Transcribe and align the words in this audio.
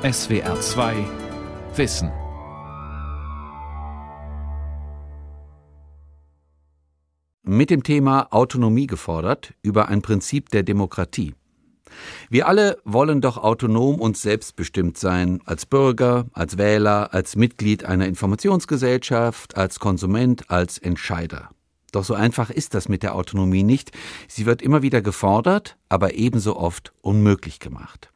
SWR 0.00 0.60
2 0.60 0.94
Wissen. 1.74 2.12
Mit 7.42 7.70
dem 7.70 7.82
Thema 7.82 8.28
Autonomie 8.30 8.86
gefordert 8.86 9.54
über 9.60 9.88
ein 9.88 10.00
Prinzip 10.00 10.50
der 10.50 10.62
Demokratie. 10.62 11.34
Wir 12.30 12.46
alle 12.46 12.78
wollen 12.84 13.20
doch 13.20 13.38
autonom 13.38 14.00
und 14.00 14.16
selbstbestimmt 14.16 14.96
sein, 14.96 15.40
als 15.46 15.66
Bürger, 15.66 16.26
als 16.32 16.58
Wähler, 16.58 17.12
als 17.12 17.34
Mitglied 17.34 17.84
einer 17.84 18.06
Informationsgesellschaft, 18.06 19.56
als 19.56 19.80
Konsument, 19.80 20.48
als 20.48 20.78
Entscheider. 20.78 21.50
Doch 21.90 22.04
so 22.04 22.14
einfach 22.14 22.50
ist 22.50 22.74
das 22.74 22.88
mit 22.88 23.02
der 23.02 23.16
Autonomie 23.16 23.64
nicht. 23.64 23.90
Sie 24.28 24.46
wird 24.46 24.62
immer 24.62 24.82
wieder 24.82 25.02
gefordert, 25.02 25.76
aber 25.88 26.14
ebenso 26.14 26.56
oft 26.56 26.92
unmöglich 27.00 27.58
gemacht. 27.58 28.12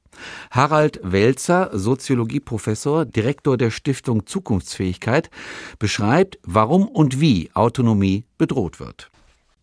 Harald 0.50 1.00
Welzer, 1.02 1.70
Soziologieprofessor, 1.72 3.04
Direktor 3.04 3.56
der 3.56 3.70
Stiftung 3.70 4.26
Zukunftsfähigkeit, 4.26 5.30
beschreibt, 5.78 6.38
warum 6.42 6.86
und 6.86 7.20
wie 7.20 7.50
Autonomie 7.54 8.24
bedroht 8.38 8.80
wird. 8.80 9.10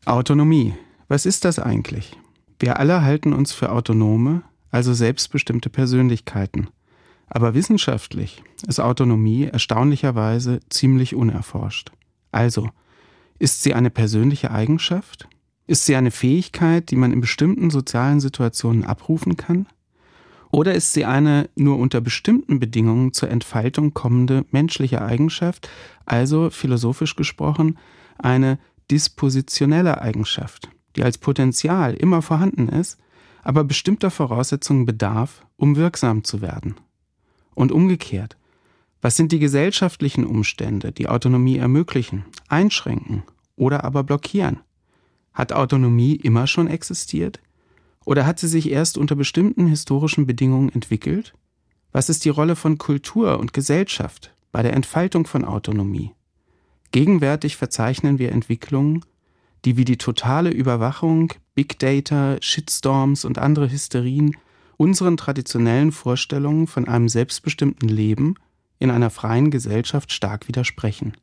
Autonomie. 0.05 0.73
Was 1.07 1.25
ist 1.25 1.45
das 1.45 1.59
eigentlich? 1.59 2.17
Wir 2.59 2.79
alle 2.79 3.01
halten 3.03 3.33
uns 3.33 3.53
für 3.53 3.71
autonome, 3.71 4.43
also 4.71 4.93
selbstbestimmte 4.93 5.69
Persönlichkeiten. 5.69 6.69
Aber 7.27 7.53
wissenschaftlich 7.53 8.43
ist 8.67 8.79
Autonomie 8.79 9.45
erstaunlicherweise 9.45 10.59
ziemlich 10.69 11.15
unerforscht. 11.15 11.91
Also, 12.31 12.69
ist 13.37 13.63
sie 13.63 13.73
eine 13.73 13.89
persönliche 13.89 14.51
Eigenschaft? 14.51 15.27
Ist 15.67 15.85
sie 15.85 15.95
eine 15.95 16.11
Fähigkeit, 16.11 16.89
die 16.89 16.95
man 16.95 17.13
in 17.13 17.21
bestimmten 17.21 17.69
sozialen 17.69 18.19
Situationen 18.19 18.83
abrufen 18.83 19.37
kann? 19.37 19.67
Oder 20.51 20.73
ist 20.73 20.93
sie 20.93 21.05
eine 21.05 21.49
nur 21.55 21.77
unter 21.77 22.01
bestimmten 22.01 22.59
Bedingungen 22.59 23.13
zur 23.13 23.29
Entfaltung 23.29 23.93
kommende 23.93 24.45
menschliche 24.51 25.01
Eigenschaft, 25.01 25.69
also 26.05 26.49
philosophisch 26.49 27.15
gesprochen 27.15 27.77
eine 28.17 28.57
dispositionelle 28.89 30.01
Eigenschaft? 30.01 30.69
die 30.95 31.03
als 31.03 31.17
Potenzial 31.17 31.93
immer 31.93 32.21
vorhanden 32.21 32.69
ist, 32.69 32.97
aber 33.41 33.63
bestimmter 33.63 34.11
Voraussetzungen 34.11 34.85
bedarf, 34.85 35.45
um 35.55 35.75
wirksam 35.75 36.23
zu 36.23 36.41
werden. 36.41 36.75
Und 37.55 37.71
umgekehrt, 37.71 38.37
was 39.01 39.15
sind 39.15 39.31
die 39.31 39.39
gesellschaftlichen 39.39 40.25
Umstände, 40.25 40.91
die 40.91 41.07
Autonomie 41.07 41.57
ermöglichen, 41.57 42.25
einschränken 42.49 43.23
oder 43.55 43.85
aber 43.85 44.03
blockieren? 44.03 44.59
Hat 45.33 45.53
Autonomie 45.53 46.15
immer 46.15 46.47
schon 46.47 46.67
existiert? 46.67 47.39
Oder 48.05 48.25
hat 48.25 48.39
sie 48.39 48.47
sich 48.47 48.71
erst 48.71 48.97
unter 48.97 49.15
bestimmten 49.15 49.67
historischen 49.67 50.25
Bedingungen 50.25 50.69
entwickelt? 50.69 51.33
Was 51.91 52.09
ist 52.09 52.25
die 52.25 52.29
Rolle 52.29 52.55
von 52.55 52.77
Kultur 52.77 53.39
und 53.39 53.53
Gesellschaft 53.53 54.33
bei 54.51 54.63
der 54.63 54.73
Entfaltung 54.73 55.25
von 55.27 55.43
Autonomie? 55.43 56.11
Gegenwärtig 56.91 57.55
verzeichnen 57.55 58.19
wir 58.19 58.31
Entwicklungen, 58.31 59.05
die 59.65 59.77
wie 59.77 59.85
die 59.85 59.97
totale 59.97 60.49
Überwachung, 60.49 61.33
Big 61.53 61.77
Data, 61.79 62.37
Shitstorms 62.41 63.25
und 63.25 63.37
andere 63.37 63.69
Hysterien 63.69 64.35
unseren 64.77 65.17
traditionellen 65.17 65.91
Vorstellungen 65.91 66.65
von 66.65 66.87
einem 66.87 67.09
selbstbestimmten 67.09 67.89
Leben 67.89 68.35
in 68.79 68.91
einer 68.91 69.09
freien 69.09 69.51
Gesellschaft 69.51 70.13
stark 70.13 70.47
widersprechen. 70.47 71.17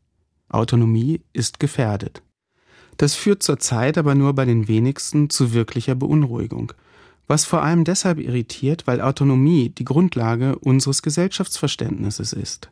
Autonomie 0.51 1.23
ist 1.33 1.59
gefährdet. 1.59 2.23
Das 2.97 3.15
führt 3.15 3.43
zurzeit 3.43 3.99
aber 3.99 4.15
nur 4.15 4.33
bei 4.33 4.45
den 4.45 4.69
wenigsten 4.69 5.29
zu 5.29 5.53
wirklicher 5.53 5.95
Beunruhigung, 5.95 6.73
was 7.27 7.45
vor 7.45 7.63
allem 7.63 7.85
deshalb 7.85 8.19
irritiert, 8.19 8.87
weil 8.87 9.01
Autonomie 9.01 9.69
die 9.71 9.85
Grundlage 9.85 10.59
unseres 10.59 11.03
Gesellschaftsverständnisses 11.03 12.33
ist. 12.33 12.71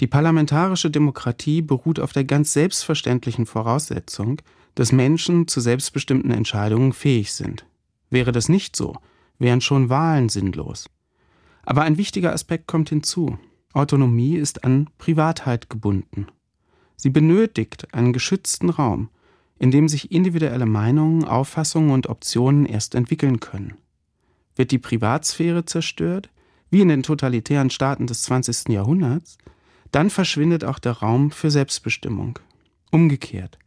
Die 0.00 0.06
parlamentarische 0.06 0.90
Demokratie 0.90 1.60
beruht 1.60 1.98
auf 1.98 2.12
der 2.12 2.24
ganz 2.24 2.52
selbstverständlichen 2.52 3.46
Voraussetzung, 3.46 4.40
dass 4.76 4.92
Menschen 4.92 5.48
zu 5.48 5.60
selbstbestimmten 5.60 6.30
Entscheidungen 6.30 6.92
fähig 6.92 7.32
sind. 7.32 7.66
Wäre 8.10 8.30
das 8.30 8.48
nicht 8.48 8.76
so, 8.76 8.96
wären 9.38 9.60
schon 9.60 9.88
Wahlen 9.88 10.28
sinnlos. 10.28 10.88
Aber 11.64 11.82
ein 11.82 11.98
wichtiger 11.98 12.32
Aspekt 12.32 12.68
kommt 12.68 12.88
hinzu. 12.88 13.38
Autonomie 13.72 14.36
ist 14.36 14.64
an 14.64 14.88
Privatheit 14.98 15.68
gebunden. 15.68 16.28
Sie 16.96 17.10
benötigt 17.10 17.92
einen 17.92 18.12
geschützten 18.12 18.70
Raum, 18.70 19.10
in 19.58 19.70
dem 19.70 19.88
sich 19.88 20.12
individuelle 20.12 20.66
Meinungen, 20.66 21.24
Auffassungen 21.24 21.90
und 21.90 22.08
Optionen 22.08 22.66
erst 22.66 22.94
entwickeln 22.94 23.40
können. 23.40 23.74
Wird 24.56 24.70
die 24.70 24.78
Privatsphäre 24.78 25.64
zerstört, 25.64 26.30
wie 26.70 26.80
in 26.80 26.88
den 26.88 27.02
totalitären 27.02 27.70
Staaten 27.70 28.06
des 28.06 28.22
20. 28.22 28.68
Jahrhunderts, 28.68 29.38
dann 29.90 30.10
verschwindet 30.10 30.64
auch 30.64 30.78
der 30.78 30.92
Raum 30.92 31.30
für 31.30 31.50
Selbstbestimmung. 31.50 32.38
Umgekehrt. 32.90 33.58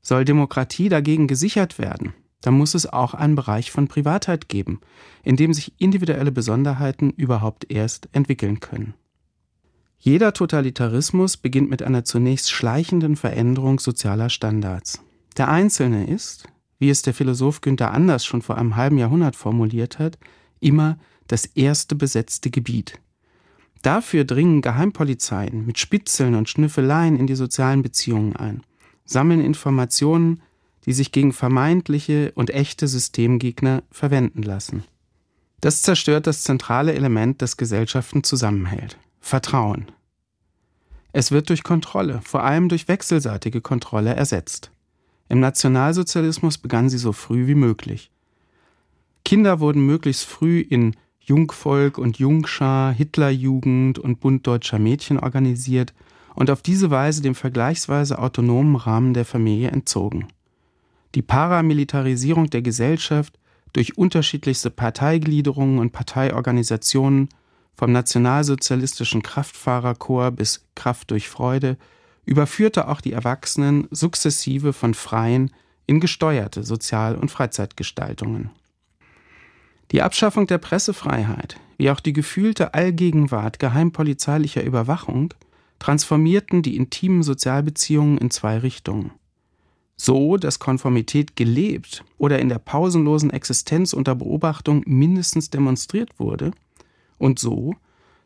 Soll 0.00 0.24
Demokratie 0.24 0.88
dagegen 0.88 1.26
gesichert 1.26 1.78
werden, 1.78 2.12
dann 2.40 2.54
muss 2.54 2.74
es 2.74 2.86
auch 2.86 3.14
einen 3.14 3.34
Bereich 3.34 3.72
von 3.72 3.88
Privatheit 3.88 4.48
geben, 4.48 4.80
in 5.24 5.36
dem 5.36 5.52
sich 5.52 5.72
individuelle 5.78 6.30
Besonderheiten 6.30 7.10
überhaupt 7.10 7.70
erst 7.70 8.08
entwickeln 8.12 8.60
können. 8.60 8.94
Jeder 9.98 10.32
Totalitarismus 10.32 11.36
beginnt 11.36 11.70
mit 11.70 11.82
einer 11.82 12.04
zunächst 12.04 12.52
schleichenden 12.52 13.16
Veränderung 13.16 13.80
sozialer 13.80 14.30
Standards. 14.30 15.02
Der 15.36 15.48
Einzelne 15.48 16.06
ist, 16.06 16.48
wie 16.78 16.90
es 16.90 17.02
der 17.02 17.14
Philosoph 17.14 17.60
Günther 17.60 17.92
Anders 17.92 18.24
schon 18.24 18.42
vor 18.42 18.56
einem 18.58 18.76
halben 18.76 18.98
Jahrhundert 18.98 19.36
formuliert 19.36 19.98
hat, 19.98 20.18
immer 20.60 20.98
das 21.26 21.44
erste 21.46 21.94
besetzte 21.94 22.50
Gebiet. 22.50 23.00
Dafür 23.82 24.24
dringen 24.24 24.62
Geheimpolizeien 24.62 25.66
mit 25.66 25.78
Spitzeln 25.78 26.34
und 26.34 26.48
Schnüffeleien 26.48 27.16
in 27.16 27.26
die 27.26 27.34
sozialen 27.34 27.82
Beziehungen 27.82 28.34
ein 28.34 28.62
sammeln 29.04 29.40
Informationen, 29.40 30.42
die 30.86 30.92
sich 30.92 31.12
gegen 31.12 31.32
vermeintliche 31.32 32.32
und 32.34 32.50
echte 32.50 32.88
Systemgegner 32.88 33.82
verwenden 33.90 34.42
lassen. 34.42 34.84
Das 35.60 35.82
zerstört 35.82 36.26
das 36.26 36.42
zentrale 36.42 36.94
Element, 36.94 37.42
das 37.42 37.56
Gesellschaften 37.56 38.24
zusammenhält 38.24 38.98
Vertrauen. 39.20 39.90
Es 41.12 41.32
wird 41.32 41.48
durch 41.48 41.62
Kontrolle, 41.62 42.20
vor 42.22 42.44
allem 42.44 42.68
durch 42.68 42.88
wechselseitige 42.88 43.60
Kontrolle, 43.60 44.14
ersetzt. 44.14 44.70
Im 45.28 45.40
Nationalsozialismus 45.40 46.58
begann 46.58 46.88
sie 46.88 46.98
so 46.98 47.12
früh 47.12 47.46
wie 47.46 47.54
möglich. 47.54 48.10
Kinder 49.24 49.60
wurden 49.60 49.84
möglichst 49.84 50.24
früh 50.24 50.60
in 50.60 50.94
Jungvolk 51.20 51.98
und 51.98 52.18
Jungschar, 52.18 52.92
Hitlerjugend 52.92 53.98
und 53.98 54.20
Bund 54.20 54.46
deutscher 54.46 54.78
Mädchen 54.78 55.18
organisiert 55.18 55.92
und 56.36 56.50
auf 56.50 56.62
diese 56.62 56.90
Weise 56.90 57.22
dem 57.22 57.34
vergleichsweise 57.34 58.20
autonomen 58.20 58.76
Rahmen 58.76 59.14
der 59.14 59.24
Familie 59.24 59.70
entzogen. 59.70 60.28
Die 61.16 61.22
Paramilitarisierung 61.22 62.50
der 62.50 62.62
Gesellschaft 62.62 63.38
durch 63.72 63.98
unterschiedlichste 63.98 64.70
Parteigliederungen 64.70 65.78
und 65.78 65.92
Parteiorganisationen, 65.92 67.28
vom 67.74 67.92
nationalsozialistischen 67.92 69.22
Kraftfahrerchor 69.22 70.30
bis 70.30 70.64
Kraft 70.74 71.10
durch 71.10 71.28
Freude, 71.28 71.76
überführte 72.26 72.88
auch 72.88 73.00
die 73.00 73.12
Erwachsenen 73.12 73.88
sukzessive 73.90 74.72
von 74.72 74.94
freien 74.94 75.50
in 75.86 76.00
gesteuerte 76.00 76.64
Sozial- 76.64 77.16
und 77.16 77.30
Freizeitgestaltungen. 77.30 78.50
Die 79.92 80.02
Abschaffung 80.02 80.46
der 80.46 80.58
Pressefreiheit, 80.58 81.58
wie 81.78 81.90
auch 81.90 82.00
die 82.00 82.12
gefühlte 82.12 82.74
Allgegenwart 82.74 83.58
geheimpolizeilicher 83.58 84.64
Überwachung 84.64 85.32
transformierten 85.78 86.62
die 86.62 86.76
intimen 86.76 87.22
Sozialbeziehungen 87.22 88.18
in 88.18 88.30
zwei 88.30 88.58
Richtungen. 88.58 89.12
So, 89.96 90.36
dass 90.36 90.58
Konformität 90.58 91.36
gelebt 91.36 92.04
oder 92.18 92.38
in 92.40 92.48
der 92.48 92.58
pausenlosen 92.58 93.30
Existenz 93.30 93.92
unter 93.92 94.14
Beobachtung 94.14 94.82
mindestens 94.84 95.48
demonstriert 95.48 96.18
wurde, 96.18 96.50
und 97.18 97.38
so, 97.38 97.74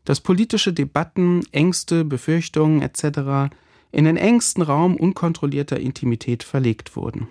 dass 0.03 0.19
politische 0.19 0.73
Debatten, 0.73 1.43
Ängste, 1.51 2.03
Befürchtungen 2.03 2.81
etc. 2.81 3.53
in 3.91 4.05
den 4.05 4.17
engsten 4.17 4.63
Raum 4.63 4.95
unkontrollierter 4.95 5.79
Intimität 5.79 6.43
verlegt 6.43 6.95
wurden. 6.95 7.27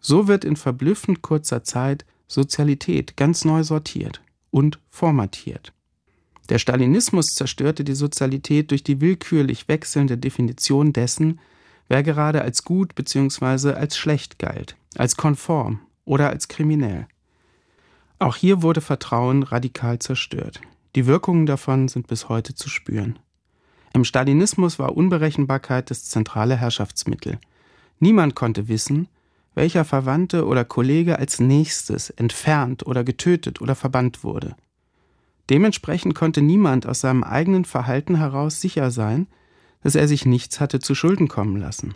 So 0.00 0.28
wird 0.28 0.44
in 0.44 0.56
verblüffend 0.56 1.22
kurzer 1.22 1.64
Zeit 1.64 2.04
Sozialität 2.28 3.16
ganz 3.16 3.44
neu 3.44 3.62
sortiert 3.62 4.20
und 4.50 4.78
formatiert. 4.88 5.72
Der 6.48 6.58
Stalinismus 6.58 7.34
zerstörte 7.34 7.82
die 7.82 7.94
Sozialität 7.94 8.70
durch 8.70 8.84
die 8.84 9.00
willkürlich 9.00 9.68
wechselnde 9.68 10.16
Definition 10.16 10.92
dessen, 10.92 11.40
wer 11.88 12.02
gerade 12.02 12.42
als 12.42 12.62
gut 12.62 12.94
bzw. 12.94 13.72
als 13.72 13.96
schlecht 13.96 14.38
galt, 14.38 14.76
als 14.96 15.16
konform 15.16 15.80
oder 16.04 16.30
als 16.30 16.48
kriminell. 16.48 17.06
Auch 18.18 18.36
hier 18.36 18.62
wurde 18.62 18.80
Vertrauen 18.80 19.42
radikal 19.42 19.98
zerstört. 19.98 20.60
Die 20.94 21.06
Wirkungen 21.06 21.46
davon 21.46 21.88
sind 21.88 22.06
bis 22.06 22.28
heute 22.28 22.54
zu 22.54 22.70
spüren. 22.70 23.18
Im 23.96 24.04
Stalinismus 24.04 24.78
war 24.78 24.94
Unberechenbarkeit 24.94 25.90
das 25.90 26.04
zentrale 26.04 26.54
Herrschaftsmittel. 26.54 27.38
Niemand 27.98 28.34
konnte 28.34 28.68
wissen, 28.68 29.08
welcher 29.54 29.86
Verwandte 29.86 30.44
oder 30.44 30.66
Kollege 30.66 31.18
als 31.18 31.40
nächstes 31.40 32.10
entfernt 32.10 32.86
oder 32.86 33.04
getötet 33.04 33.62
oder 33.62 33.74
verbannt 33.74 34.22
wurde. 34.22 34.54
Dementsprechend 35.48 36.14
konnte 36.14 36.42
niemand 36.42 36.86
aus 36.86 37.00
seinem 37.00 37.24
eigenen 37.24 37.64
Verhalten 37.64 38.16
heraus 38.16 38.60
sicher 38.60 38.90
sein, 38.90 39.28
dass 39.82 39.94
er 39.94 40.08
sich 40.08 40.26
nichts 40.26 40.60
hatte 40.60 40.78
zu 40.78 40.94
Schulden 40.94 41.28
kommen 41.28 41.56
lassen. 41.56 41.94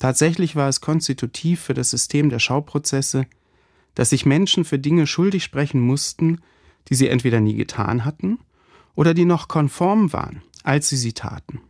Tatsächlich 0.00 0.56
war 0.56 0.68
es 0.68 0.80
konstitutiv 0.80 1.60
für 1.60 1.74
das 1.74 1.90
System 1.90 2.30
der 2.30 2.40
Schauprozesse, 2.40 3.26
dass 3.94 4.10
sich 4.10 4.26
Menschen 4.26 4.64
für 4.64 4.80
Dinge 4.80 5.06
schuldig 5.06 5.44
sprechen 5.44 5.82
mussten, 5.82 6.40
die 6.88 6.96
sie 6.96 7.06
entweder 7.06 7.38
nie 7.38 7.54
getan 7.54 8.04
hatten 8.04 8.40
oder 8.96 9.14
die 9.14 9.24
noch 9.24 9.46
konform 9.46 10.12
waren, 10.12 10.42
als 10.68 10.90
sie 10.90 10.98
sie 10.98 11.14
taten. 11.14 11.62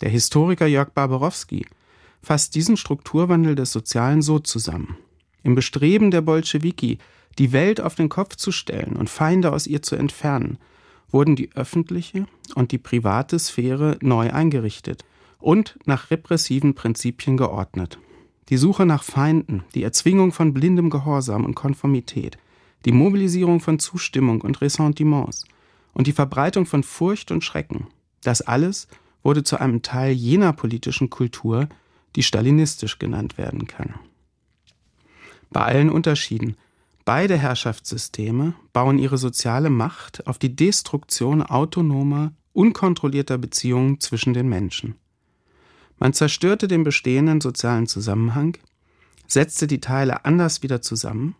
Der 0.00 0.08
Historiker 0.08 0.66
Jörg 0.66 0.90
Barbarowski 0.94 1.66
fasst 2.22 2.54
diesen 2.54 2.78
Strukturwandel 2.78 3.54
des 3.54 3.72
Sozialen 3.72 4.22
so 4.22 4.38
zusammen. 4.38 4.96
Im 5.42 5.54
Bestreben 5.54 6.10
der 6.10 6.22
Bolschewiki, 6.22 6.96
die 7.38 7.52
Welt 7.52 7.78
auf 7.78 7.94
den 7.94 8.08
Kopf 8.08 8.36
zu 8.36 8.50
stellen 8.50 8.96
und 8.96 9.10
Feinde 9.10 9.52
aus 9.52 9.66
ihr 9.66 9.82
zu 9.82 9.96
entfernen, 9.96 10.56
wurden 11.10 11.36
die 11.36 11.52
öffentliche 11.56 12.26
und 12.54 12.72
die 12.72 12.78
private 12.78 13.38
Sphäre 13.38 13.98
neu 14.00 14.32
eingerichtet 14.32 15.04
und 15.38 15.78
nach 15.84 16.10
repressiven 16.10 16.74
Prinzipien 16.74 17.36
geordnet. 17.36 17.98
Die 18.48 18.56
Suche 18.56 18.86
nach 18.86 19.02
Feinden, 19.02 19.64
die 19.74 19.82
Erzwingung 19.82 20.32
von 20.32 20.54
blindem 20.54 20.88
Gehorsam 20.88 21.44
und 21.44 21.54
Konformität, 21.54 22.38
die 22.86 22.92
Mobilisierung 22.92 23.60
von 23.60 23.78
Zustimmung 23.78 24.40
und 24.40 24.62
Ressentiments 24.62 25.44
und 25.92 26.06
die 26.06 26.12
Verbreitung 26.12 26.64
von 26.64 26.82
Furcht 26.82 27.30
und 27.30 27.44
Schrecken, 27.44 27.88
das 28.28 28.42
alles 28.42 28.88
wurde 29.22 29.42
zu 29.42 29.58
einem 29.58 29.80
Teil 29.80 30.12
jener 30.12 30.52
politischen 30.52 31.08
Kultur, 31.08 31.68
die 32.14 32.22
stalinistisch 32.22 32.98
genannt 32.98 33.38
werden 33.38 33.66
kann. 33.66 33.94
Bei 35.50 35.62
allen 35.62 35.90
Unterschieden, 35.90 36.56
beide 37.06 37.38
Herrschaftssysteme 37.38 38.52
bauen 38.74 38.98
ihre 38.98 39.16
soziale 39.16 39.70
Macht 39.70 40.26
auf 40.26 40.38
die 40.38 40.54
Destruktion 40.54 41.42
autonomer, 41.42 42.32
unkontrollierter 42.52 43.38
Beziehungen 43.38 43.98
zwischen 43.98 44.34
den 44.34 44.48
Menschen. 44.48 44.96
Man 45.98 46.12
zerstörte 46.12 46.68
den 46.68 46.84
bestehenden 46.84 47.40
sozialen 47.40 47.86
Zusammenhang, 47.86 48.58
setzte 49.26 49.66
die 49.66 49.80
Teile 49.80 50.26
anders 50.26 50.62
wieder 50.62 50.82
zusammen 50.82 51.34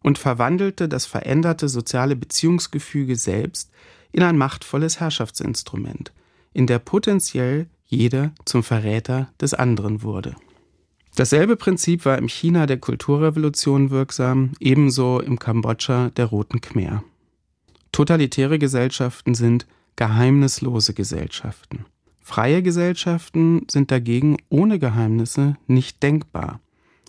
und 0.00 0.16
verwandelte 0.16 0.88
das 0.88 1.06
veränderte 1.06 1.68
soziale 1.68 2.14
Beziehungsgefüge 2.14 3.16
selbst 3.16 3.70
in 4.12 4.22
ein 4.22 4.38
machtvolles 4.38 5.00
Herrschaftsinstrument, 5.00 6.12
in 6.52 6.66
der 6.66 6.78
potenziell 6.78 7.68
jeder 7.84 8.32
zum 8.44 8.62
Verräter 8.62 9.32
des 9.40 9.54
anderen 9.54 10.02
wurde. 10.02 10.36
Dasselbe 11.16 11.56
Prinzip 11.56 12.04
war 12.04 12.18
im 12.18 12.28
China 12.28 12.66
der 12.66 12.78
Kulturrevolution 12.78 13.90
wirksam, 13.90 14.52
ebenso 14.60 15.20
im 15.20 15.38
Kambodscha 15.38 16.10
der 16.10 16.26
Roten 16.26 16.60
Khmer. 16.60 17.02
Totalitäre 17.92 18.58
Gesellschaften 18.58 19.34
sind 19.34 19.66
geheimnislose 19.96 20.94
Gesellschaften. 20.94 21.84
Freie 22.20 22.62
Gesellschaften 22.62 23.66
sind 23.68 23.90
dagegen 23.90 24.36
ohne 24.48 24.78
Geheimnisse 24.78 25.56
nicht 25.66 26.02
denkbar. 26.02 26.60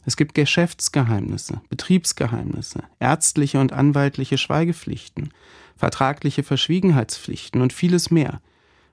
Es 0.04 0.18
gibt 0.18 0.34
Geschäftsgeheimnisse, 0.34 1.62
Betriebsgeheimnisse, 1.70 2.84
ärztliche 3.00 3.60
und 3.60 3.72
anwaltliche 3.72 4.40
Schweigepflichten, 4.40 5.30
vertragliche 5.76 6.42
Verschwiegenheitspflichten 6.42 7.62
und 7.62 7.72
vieles 7.72 8.10
mehr, 8.10 8.42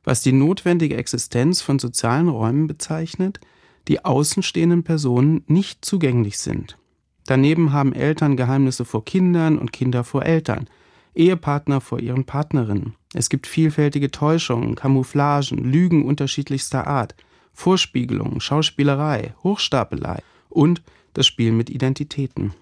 was 0.08 0.22
die 0.22 0.32
notwendige 0.32 0.96
Existenz 0.96 1.60
von 1.60 1.78
sozialen 1.78 2.30
Räumen 2.30 2.66
bezeichnet, 2.66 3.40
die 3.88 4.06
außenstehenden 4.06 4.82
Personen 4.82 5.44
nicht 5.48 5.84
zugänglich 5.84 6.38
sind. 6.38 6.78
Daneben 7.26 7.74
haben 7.74 7.92
Eltern 7.92 8.38
Geheimnisse 8.38 8.86
vor 8.86 9.04
Kindern 9.04 9.58
und 9.58 9.70
Kinder 9.70 10.04
vor 10.04 10.24
Eltern, 10.24 10.66
Ehepartner 11.14 11.82
vor 11.82 12.00
ihren 12.00 12.24
Partnerinnen. 12.24 12.94
Es 13.12 13.28
gibt 13.28 13.46
vielfältige 13.46 14.10
Täuschungen, 14.10 14.76
Camouflagen, 14.76 15.58
Lügen 15.58 16.06
unterschiedlichster 16.06 16.86
Art, 16.86 17.14
Vorspiegelungen, 17.52 18.40
Schauspielerei, 18.40 19.34
Hochstapelei 19.42 20.22
und 20.48 20.80
das 21.12 21.26
Spiel 21.26 21.52
mit 21.52 21.68
Identitäten. 21.68 22.54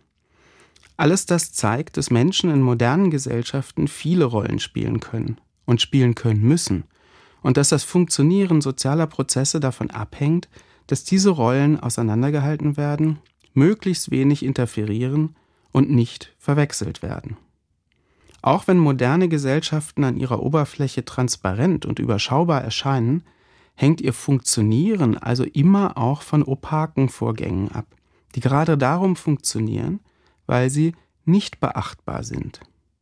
Alles 0.96 1.26
das 1.26 1.52
zeigt, 1.52 1.96
dass 1.96 2.10
Menschen 2.10 2.50
in 2.50 2.60
modernen 2.60 3.12
Gesellschaften 3.12 3.86
viele 3.86 4.24
Rollen 4.24 4.58
spielen 4.58 4.98
können 4.98 5.40
und 5.64 5.80
spielen 5.80 6.16
können 6.16 6.42
müssen– 6.42 6.82
und 7.46 7.56
dass 7.56 7.68
das 7.68 7.84
Funktionieren 7.84 8.60
sozialer 8.60 9.06
Prozesse 9.06 9.60
davon 9.60 9.92
abhängt, 9.92 10.48
dass 10.88 11.04
diese 11.04 11.30
Rollen 11.30 11.78
auseinandergehalten 11.78 12.76
werden, 12.76 13.20
möglichst 13.54 14.10
wenig 14.10 14.44
interferieren 14.44 15.36
und 15.70 15.88
nicht 15.88 16.34
verwechselt 16.40 17.02
werden. 17.02 17.36
Auch 18.42 18.66
wenn 18.66 18.78
moderne 18.78 19.28
Gesellschaften 19.28 20.02
an 20.02 20.16
ihrer 20.16 20.42
Oberfläche 20.42 21.04
transparent 21.04 21.86
und 21.86 22.00
überschaubar 22.00 22.62
erscheinen, 22.62 23.22
hängt 23.76 24.00
ihr 24.00 24.12
Funktionieren 24.12 25.16
also 25.16 25.44
immer 25.44 25.96
auch 25.96 26.22
von 26.22 26.42
opaken 26.42 27.08
Vorgängen 27.08 27.70
ab, 27.70 27.86
die 28.34 28.40
gerade 28.40 28.76
darum 28.76 29.14
funktionieren, 29.14 30.00
weil 30.46 30.68
sie 30.68 30.96
nicht 31.24 31.60
beachtbar 31.60 32.24
sind. 32.24 32.58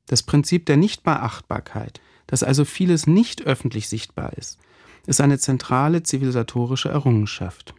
Das 0.07 0.23
Prinzip 0.23 0.67
der 0.67 0.77
Nichtbeachtbarkeit 0.77 2.03
dass 2.27 2.43
also 2.43 2.65
vieles 2.65 3.07
nicht 3.07 3.47
öffentlich 3.47 3.89
sichtbar 3.89 4.33
ist, 4.35 4.59
ist 5.07 5.21
eine 5.21 5.39
zentrale 5.39 6.03
zivilisatorische 6.03 6.89
Errungenschaft. 6.89 7.75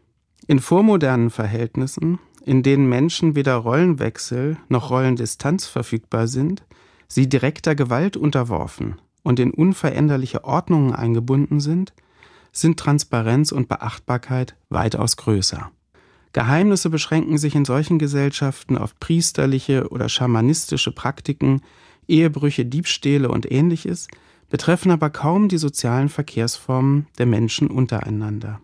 In 0.47 0.59
vormodernen 0.59 1.31
Verhältnissen, 1.31 2.19
in 2.45 2.61
denen 2.61 2.87
Menschen 2.87 3.35
weder 3.35 3.55
Rollenwechsel 3.55 4.57
noch 4.69 4.91
Rollendistanz 4.91 5.65
verfügbar 5.65 6.27
sind, 6.27 6.63
sie 7.07 7.27
direkter 7.27 7.75
Gewalt 7.75 8.17
unterworfen 8.17 9.01
und 9.23 9.39
in 9.39 9.51
unveränderliche 9.51 10.43
Ordnungen 10.43 10.93
eingebunden 10.93 11.59
sind, 11.59 11.93
sind 12.51 12.79
Transparenz 12.79 13.51
und 13.51 13.67
Beachtbarkeit 13.67 14.55
weitaus 14.69 15.17
größer. 15.17 15.71
Geheimnisse 16.31 16.89
beschränken 16.89 17.37
sich 17.37 17.55
in 17.55 17.65
solchen 17.65 17.97
Gesellschaften 17.97 18.77
auf 18.77 18.99
priesterliche 18.99 19.89
oder 19.89 20.09
schamanistische 20.09 20.91
Praktiken, 20.91 21.61
Ehebrüche, 22.07 22.65
Diebstähle 22.65 23.29
und 23.29 23.49
ähnliches, 23.51 24.07
betreffen 24.49 24.91
aber 24.91 25.09
kaum 25.09 25.49
die 25.49 25.57
sozialen 25.57 26.09
Verkehrsformen 26.09 27.07
der 27.17 27.25
Menschen 27.25 27.69
untereinander. 27.69 28.61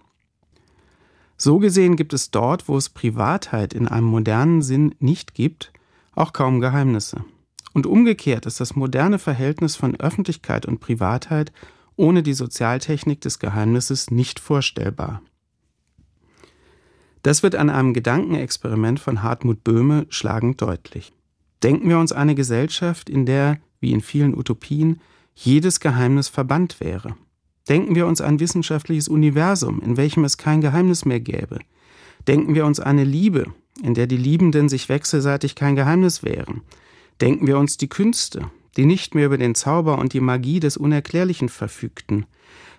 So 1.37 1.57
gesehen 1.57 1.95
gibt 1.95 2.13
es 2.13 2.29
dort, 2.29 2.67
wo 2.67 2.77
es 2.77 2.89
Privatheit 2.89 3.73
in 3.73 3.87
einem 3.87 4.05
modernen 4.05 4.61
Sinn 4.61 4.93
nicht 4.99 5.33
gibt, 5.33 5.73
auch 6.13 6.33
kaum 6.33 6.61
Geheimnisse. 6.61 7.25
Und 7.73 7.87
umgekehrt 7.87 8.45
ist 8.45 8.59
das 8.59 8.75
moderne 8.75 9.17
Verhältnis 9.17 9.75
von 9.75 9.99
Öffentlichkeit 9.99 10.65
und 10.65 10.79
Privatheit 10.79 11.51
ohne 11.95 12.23
die 12.23 12.33
Sozialtechnik 12.33 13.21
des 13.21 13.39
Geheimnisses 13.39 14.11
nicht 14.11 14.39
vorstellbar. 14.39 15.21
Das 17.23 17.43
wird 17.43 17.55
an 17.55 17.69
einem 17.69 17.93
Gedankenexperiment 17.93 18.99
von 18.99 19.21
Hartmut 19.21 19.63
Böhme 19.63 20.07
schlagend 20.09 20.61
deutlich. 20.61 21.13
Denken 21.61 21.89
wir 21.89 21.99
uns 21.99 22.11
eine 22.11 22.33
Gesellschaft, 22.33 23.09
in 23.09 23.25
der, 23.25 23.59
wie 23.79 23.91
in 23.91 24.01
vielen 24.01 24.35
Utopien, 24.35 24.99
jedes 25.33 25.79
Geheimnis 25.79 26.27
verbannt 26.27 26.79
wäre. 26.79 27.15
Denken 27.69 27.95
wir 27.95 28.07
uns 28.07 28.21
ein 28.21 28.39
wissenschaftliches 28.39 29.07
Universum, 29.07 29.81
in 29.81 29.97
welchem 29.97 30.23
es 30.23 30.37
kein 30.37 30.61
Geheimnis 30.61 31.05
mehr 31.05 31.19
gäbe. 31.19 31.59
Denken 32.27 32.55
wir 32.55 32.65
uns 32.65 32.79
eine 32.79 33.03
Liebe, 33.03 33.45
in 33.83 33.93
der 33.93 34.07
die 34.07 34.17
Liebenden 34.17 34.69
sich 34.69 34.89
wechselseitig 34.89 35.55
kein 35.55 35.75
Geheimnis 35.75 36.23
wären. 36.23 36.61
Denken 37.19 37.47
wir 37.47 37.57
uns 37.57 37.77
die 37.77 37.87
Künste, 37.89 38.49
die 38.77 38.85
nicht 38.85 39.15
mehr 39.15 39.25
über 39.25 39.37
den 39.37 39.55
Zauber 39.55 39.99
und 39.99 40.13
die 40.13 40.19
Magie 40.19 40.59
des 40.59 40.77
Unerklärlichen 40.77 41.49
verfügten. 41.49 42.25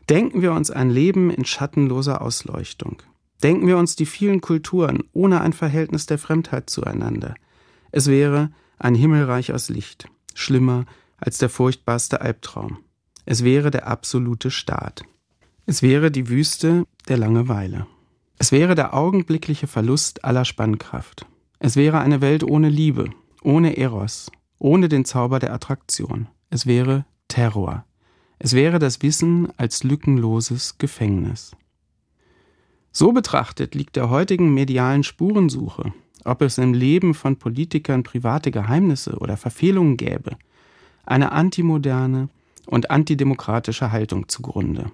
Denken 0.09 0.43
wir 0.43 0.53
uns 0.53 0.71
ein 0.71 0.91
Leben 0.91 1.31
in 1.31 1.45
schattenloser 1.45 2.23
Ausleuchtung. 2.23 3.03
Denken 3.43 3.67
wir 3.67 3.79
uns 3.79 3.97
die 3.97 4.07
vielen 4.07 4.41
Kulturen 4.41 5.05
ohne 5.13 5.41
ein 5.41 5.53
Verhältnis 5.53 6.07
der 6.07 6.19
Fremdheit 6.19 6.71
zueinander. 6.71 7.35
Es 7.91 8.07
wäre 8.09 8.51
ein 8.79 8.95
Himmelreich 8.95 9.53
aus 9.53 9.69
Licht, 9.69 10.07
schlimmer 10.35 10.87
als 11.23 11.39
der 11.39 11.49
furchtbarste 11.49 12.21
Albtraum. 12.21 12.79
Es 13.25 13.45
wäre 13.45 13.71
der 13.71 13.87
absolute 13.87 14.51
Staat. 14.51 15.05
Es 15.67 15.81
wäre 15.81 16.11
die 16.11 16.29
Wüste 16.29 16.85
der 17.09 17.17
Langeweile. 17.17 17.87
Es 18.39 18.51
wäre 18.51 18.75
der 18.75 18.93
augenblickliche 18.93 19.69
Verlust 19.69 20.25
aller 20.25 20.45
Spannkraft. 20.45 21.27
Es 21.61 21.77
wäre 21.77 22.01
eine 22.01 22.21
Welt 22.21 22.43
ohne 22.43 22.69
Liebe, 22.69 23.11
ohne 23.41 23.77
Eros, 23.77 24.33
ohne 24.59 24.89
den 24.89 25.05
Zauber 25.05 25.39
der 25.39 25.53
Attraktion. 25.53 26.27
Es 26.51 26.67
wäre 26.67 27.07
Terror. 27.29 27.85
Es 28.41 28.55
wäre 28.55 28.81
das 28.81 29.01
Wissen 29.03 29.49
als 29.57 29.85
lückenloses 29.85 30.79
Gefängnis. 30.79 31.53
So 32.91 33.13
betrachtet 33.13 33.77
liegt 33.77 33.95
der 33.95 34.11
heutigen 34.11 34.53
medialen 34.53 35.05
Spurensuche, 35.05 35.95
ob 36.25 36.43
es 36.43 36.59
im 36.59 36.75
Leben 36.75 37.15
von 37.15 37.37
Politikern 37.37 38.03
private 38.03 38.51
Geheimnisse 38.51 39.19
oder 39.19 39.37
Verfehlungen 39.37 39.97
gäbe, 39.97 40.37
eine 41.05 41.33
antimoderne 41.33 42.29
und 42.67 42.91
antidemokratische 42.91 43.93
Haltung 43.93 44.29
zugrunde. 44.29 44.91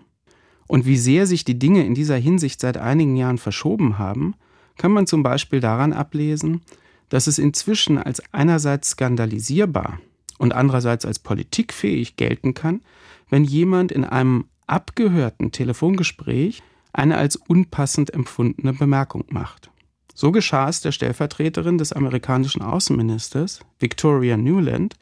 Und 0.67 0.87
wie 0.87 0.99
sehr 0.99 1.27
sich 1.27 1.45
die 1.45 1.59
Dinge 1.59 1.85
in 1.85 1.95
dieser 1.95 2.17
Hinsicht 2.17 2.61
seit 2.61 2.77
einigen 2.77 3.17
Jahren 3.17 3.39
verschoben 3.39 3.99
haben, 3.99 4.35
kann 4.77 4.93
man 4.93 5.07
zum 5.07 5.23
Beispiel 5.23 5.61
daran 5.61 5.93
ablesen, 5.93 6.63
dass 7.09 7.27
es 7.27 7.39
inzwischen 7.39 7.99
als 7.99 8.23
einerseits 8.33 8.91
skandalisierbar 8.91 10.01
und 10.39 10.55
andererseits 10.55 11.05
als 11.05 11.19
politikfähig 11.19 12.17
gelten 12.17 12.55
kann, 12.55 12.81
wenn 13.29 13.45
jemand 13.45 13.93
in 13.93 14.05
einem 14.05 14.45
abgehörten 14.67 15.53
Telefongespräch 15.53 16.63
eine 16.93 17.17
als 17.17 17.37
unpassend 17.37 18.13
empfundene 18.13 18.73
Bemerkung 18.73 19.25
macht. 19.31 19.71
So 20.15 20.33
geschah 20.33 20.69
es 20.69 20.81
der 20.81 20.93
Stellvertreterin 20.93 21.79
des 21.79 21.93
amerikanischen 21.93 22.63
Außenministers, 22.63 23.61
Victoria 23.79 24.37
Newland, 24.37 24.97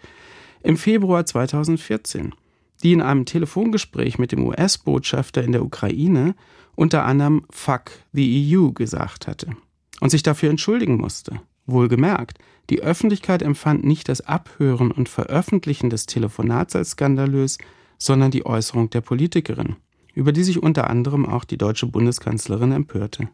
im 0.67 0.77
Februar 0.77 1.25
2014, 1.25 2.35
die 2.83 2.93
in 2.93 3.01
einem 3.01 3.25
Telefongespräch 3.25 4.19
mit 4.19 4.33
dem 4.33 4.45
US-Botschafter 4.45 5.45
in 5.45 5.53
der 5.53 5.65
Ukraine 5.65 6.35
unter 6.75 7.05
anderem 7.05 7.45
Fuck 7.51 7.93
the 8.13 8.57
EU 8.57 8.73
gesagt 8.73 9.29
hatte 9.29 9.57
und 10.01 10.11
sich 10.11 10.25
dafür 10.25 10.51
entschuldigen 10.51 10.97
musste. 10.97 11.41
Wohlgemerkt, 11.67 12.39
die 12.69 12.83
Öffentlichkeit 12.83 13.43
empfand 13.43 13.85
nicht 13.85 14.09
das 14.09 14.23
Abhören 14.23 14.91
und 14.91 15.09
Veröffentlichen 15.09 15.89
des 15.89 16.07
Telefonats 16.07 16.75
als 16.75 16.91
skandalös, 16.91 17.59
sondern 17.97 18.33
die 18.33 18.45
Äußerung 18.45 18.91
der 18.91 19.03
Politikerin, 19.03 19.77
über 20.15 20.33
die 20.33 20.43
sich 20.43 20.61
unter 20.61 20.91
anderem 20.91 21.27
auch 21.27 21.45
die 21.45 21.59
deutsche 21.59 21.87
Bundeskanzlerin 21.87 22.73
empörte. 22.73 23.29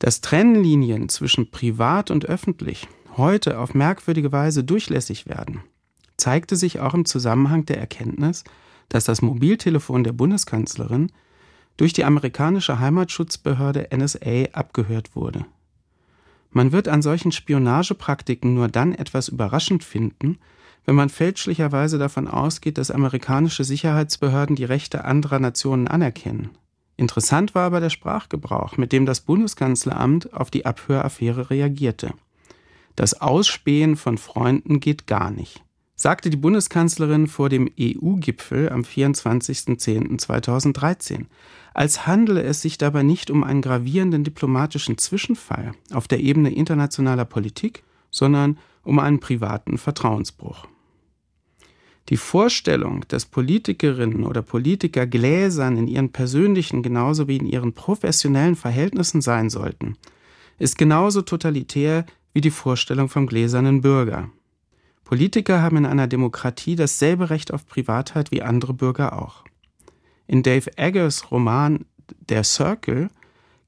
Dass 0.00 0.20
Trennlinien 0.20 1.08
zwischen 1.08 1.52
privat 1.52 2.10
und 2.10 2.26
öffentlich 2.26 2.88
heute 3.16 3.60
auf 3.60 3.72
merkwürdige 3.72 4.32
Weise 4.32 4.64
durchlässig 4.64 5.26
werden, 5.26 5.62
zeigte 6.16 6.56
sich 6.56 6.80
auch 6.80 6.94
im 6.94 7.04
Zusammenhang 7.04 7.66
der 7.66 7.78
Erkenntnis, 7.78 8.44
dass 8.88 9.04
das 9.04 9.22
Mobiltelefon 9.22 10.04
der 10.04 10.12
Bundeskanzlerin 10.12 11.12
durch 11.76 11.92
die 11.92 12.04
amerikanische 12.04 12.78
Heimatschutzbehörde 12.78 13.88
NSA 13.94 14.46
abgehört 14.52 15.14
wurde. 15.14 15.44
Man 16.50 16.72
wird 16.72 16.88
an 16.88 17.02
solchen 17.02 17.32
Spionagepraktiken 17.32 18.54
nur 18.54 18.68
dann 18.68 18.94
etwas 18.94 19.28
überraschend 19.28 19.84
finden, 19.84 20.38
wenn 20.86 20.94
man 20.94 21.10
fälschlicherweise 21.10 21.98
davon 21.98 22.28
ausgeht, 22.28 22.78
dass 22.78 22.90
amerikanische 22.90 23.64
Sicherheitsbehörden 23.64 24.56
die 24.56 24.64
Rechte 24.64 25.04
anderer 25.04 25.40
Nationen 25.40 25.88
anerkennen. 25.88 26.50
Interessant 26.96 27.54
war 27.54 27.66
aber 27.66 27.80
der 27.80 27.90
Sprachgebrauch, 27.90 28.78
mit 28.78 28.92
dem 28.92 29.04
das 29.04 29.20
Bundeskanzleramt 29.20 30.32
auf 30.32 30.50
die 30.50 30.64
Abhöraffäre 30.64 31.50
reagierte. 31.50 32.14
Das 32.94 33.20
Ausspähen 33.20 33.96
von 33.96 34.16
Freunden 34.16 34.80
geht 34.80 35.06
gar 35.06 35.30
nicht, 35.30 35.62
sagte 35.96 36.30
die 36.30 36.36
Bundeskanzlerin 36.36 37.26
vor 37.26 37.48
dem 37.48 37.68
EU-Gipfel 37.80 38.70
am 38.70 38.82
24.10.2013, 38.82 41.24
als 41.72 42.06
handele 42.06 42.42
es 42.42 42.60
sich 42.62 42.78
dabei 42.78 43.02
nicht 43.02 43.30
um 43.30 43.42
einen 43.42 43.62
gravierenden 43.62 44.22
diplomatischen 44.22 44.98
Zwischenfall 44.98 45.72
auf 45.92 46.06
der 46.06 46.20
Ebene 46.20 46.54
internationaler 46.54 47.24
Politik, 47.24 47.82
sondern 48.10 48.58
um 48.82 48.98
einen 48.98 49.20
privaten 49.20 49.78
Vertrauensbruch. 49.78 50.66
Die 52.10 52.16
Vorstellung, 52.16 53.04
dass 53.08 53.26
Politikerinnen 53.26 54.24
oder 54.24 54.42
Politiker 54.42 55.08
gläsern 55.08 55.76
in 55.76 55.88
ihren 55.88 56.12
persönlichen 56.12 56.82
genauso 56.82 57.26
wie 57.26 57.38
in 57.38 57.46
ihren 57.46 57.72
professionellen 57.72 58.54
Verhältnissen 58.54 59.20
sein 59.20 59.50
sollten, 59.50 59.96
ist 60.58 60.78
genauso 60.78 61.22
totalitär 61.22 62.06
wie 62.32 62.40
die 62.40 62.50
Vorstellung 62.50 63.08
vom 63.08 63.26
gläsernen 63.26 63.80
Bürger. 63.80 64.30
Politiker 65.06 65.62
haben 65.62 65.76
in 65.76 65.86
einer 65.86 66.08
Demokratie 66.08 66.74
dasselbe 66.74 67.30
Recht 67.30 67.54
auf 67.54 67.64
Privatheit 67.64 68.32
wie 68.32 68.42
andere 68.42 68.74
Bürger 68.74 69.22
auch. 69.22 69.44
In 70.26 70.42
Dave 70.42 70.76
Eggers 70.76 71.30
Roman 71.30 71.84
Der 72.28 72.42
Circle 72.42 73.08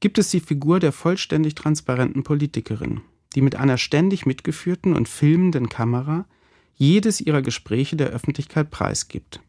gibt 0.00 0.18
es 0.18 0.32
die 0.32 0.40
Figur 0.40 0.80
der 0.80 0.90
vollständig 0.90 1.54
transparenten 1.54 2.24
Politikerin, 2.24 3.02
die 3.36 3.40
mit 3.40 3.54
einer 3.54 3.78
ständig 3.78 4.26
mitgeführten 4.26 4.96
und 4.96 5.08
filmenden 5.08 5.68
Kamera 5.68 6.26
jedes 6.74 7.20
ihrer 7.20 7.40
Gespräche 7.40 7.94
der 7.94 8.08
Öffentlichkeit 8.08 8.72
preisgibt. 8.72 9.40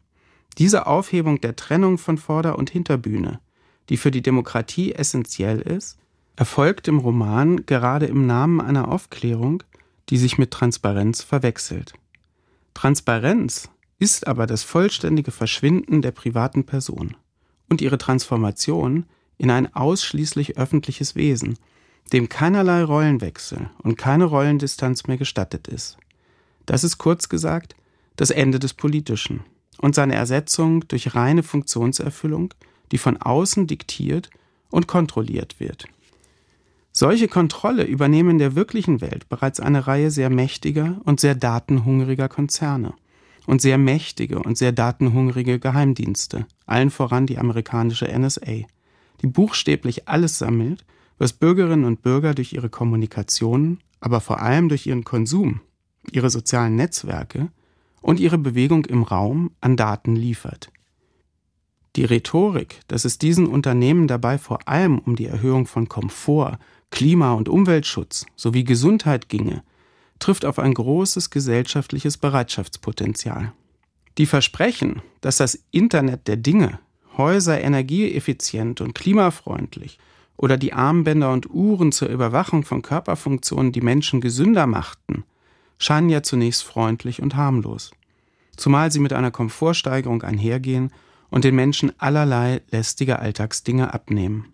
Diese 0.58 0.86
Aufhebung 0.86 1.40
der 1.40 1.56
Trennung 1.56 1.98
von 1.98 2.18
Vorder- 2.18 2.56
und 2.56 2.70
Hinterbühne, 2.70 3.40
die 3.88 3.96
für 3.96 4.12
die 4.12 4.22
Demokratie 4.22 4.92
essentiell 4.92 5.58
ist, 5.60 5.98
erfolgt 6.36 6.86
im 6.86 6.98
Roman 6.98 7.66
gerade 7.66 8.06
im 8.06 8.28
Namen 8.28 8.60
einer 8.60 8.86
Aufklärung, 8.86 9.64
die 10.10 10.18
sich 10.18 10.38
mit 10.38 10.50
Transparenz 10.50 11.22
verwechselt. 11.22 11.94
Transparenz 12.74 13.70
ist 13.98 14.26
aber 14.26 14.46
das 14.46 14.62
vollständige 14.62 15.30
Verschwinden 15.30 16.02
der 16.02 16.10
privaten 16.10 16.64
Person 16.64 17.16
und 17.68 17.80
ihre 17.80 17.98
Transformation 17.98 19.06
in 19.38 19.50
ein 19.50 19.74
ausschließlich 19.74 20.58
öffentliches 20.58 21.14
Wesen, 21.14 21.58
dem 22.12 22.28
keinerlei 22.28 22.82
Rollenwechsel 22.82 23.70
und 23.82 23.96
keine 23.96 24.24
Rollendistanz 24.24 25.06
mehr 25.06 25.16
gestattet 25.16 25.68
ist. 25.68 25.96
Das 26.66 26.84
ist 26.84 26.98
kurz 26.98 27.28
gesagt 27.28 27.76
das 28.16 28.30
Ende 28.30 28.58
des 28.58 28.74
Politischen 28.74 29.44
und 29.78 29.94
seine 29.94 30.14
Ersetzung 30.14 30.86
durch 30.88 31.14
reine 31.14 31.42
Funktionserfüllung, 31.42 32.52
die 32.92 32.98
von 32.98 33.16
außen 33.16 33.66
diktiert 33.66 34.28
und 34.70 34.86
kontrolliert 34.86 35.60
wird. 35.60 35.86
Solche 36.92 37.28
Kontrolle 37.28 37.84
übernehmen 37.84 38.30
in 38.30 38.38
der 38.38 38.56
wirklichen 38.56 39.00
Welt 39.00 39.28
bereits 39.28 39.60
eine 39.60 39.86
Reihe 39.86 40.10
sehr 40.10 40.28
mächtiger 40.28 41.00
und 41.04 41.20
sehr 41.20 41.34
datenhungriger 41.34 42.28
Konzerne 42.28 42.94
und 43.46 43.62
sehr 43.62 43.78
mächtige 43.78 44.40
und 44.40 44.58
sehr 44.58 44.72
datenhungrige 44.72 45.58
Geheimdienste, 45.58 46.46
allen 46.66 46.90
voran 46.90 47.26
die 47.26 47.38
amerikanische 47.38 48.06
NSA, 48.06 48.64
die 49.22 49.26
buchstäblich 49.26 50.08
alles 50.08 50.38
sammelt, 50.38 50.84
was 51.18 51.32
Bürgerinnen 51.32 51.84
und 51.84 52.02
Bürger 52.02 52.34
durch 52.34 52.52
ihre 52.52 52.70
Kommunikation, 52.70 53.78
aber 54.00 54.20
vor 54.20 54.40
allem 54.40 54.68
durch 54.68 54.86
ihren 54.86 55.04
Konsum 55.04 55.60
ihre 56.10 56.30
sozialen 56.30 56.76
Netzwerke 56.76 57.50
und 58.00 58.20
ihre 58.20 58.38
Bewegung 58.38 58.86
im 58.86 59.02
Raum 59.02 59.50
an 59.60 59.76
Daten 59.76 60.16
liefert. 60.16 60.70
Die 61.96 62.04
Rhetorik, 62.04 62.80
dass 62.88 63.04
es 63.04 63.18
diesen 63.18 63.46
Unternehmen 63.46 64.06
dabei 64.06 64.38
vor 64.38 64.68
allem 64.68 64.98
um 64.98 65.16
die 65.16 65.26
Erhöhung 65.26 65.66
von 65.66 65.88
Komfort, 65.88 66.58
Klima- 66.90 67.32
und 67.32 67.48
Umweltschutz 67.48 68.26
sowie 68.36 68.64
Gesundheit 68.64 69.28
ginge, 69.28 69.62
trifft 70.18 70.44
auf 70.44 70.58
ein 70.58 70.74
großes 70.74 71.30
gesellschaftliches 71.30 72.18
Bereitschaftspotenzial. 72.18 73.52
Die 74.18 74.26
Versprechen, 74.26 75.02
dass 75.20 75.38
das 75.38 75.58
Internet 75.70 76.28
der 76.28 76.36
Dinge 76.36 76.78
Häuser 77.16 77.60
energieeffizient 77.60 78.80
und 78.80 78.94
klimafreundlich 78.94 79.98
oder 80.36 80.56
die 80.56 80.72
Armbänder 80.72 81.32
und 81.32 81.50
Uhren 81.50 81.92
zur 81.92 82.08
Überwachung 82.08 82.64
von 82.64 82.82
Körperfunktionen 82.82 83.72
die 83.72 83.82
Menschen 83.82 84.20
gesünder 84.20 84.66
machten, 84.66 85.24
scheinen 85.78 86.10
ja 86.10 86.22
zunächst 86.22 86.64
freundlich 86.64 87.20
und 87.20 87.36
harmlos, 87.36 87.90
zumal 88.56 88.90
sie 88.90 89.00
mit 89.00 89.12
einer 89.12 89.30
Komfortsteigerung 89.30 90.22
einhergehen 90.22 90.92
und 91.30 91.44
den 91.44 91.54
Menschen 91.54 91.92
allerlei 91.98 92.62
lästige 92.70 93.18
Alltagsdinge 93.18 93.92
abnehmen. 93.92 94.52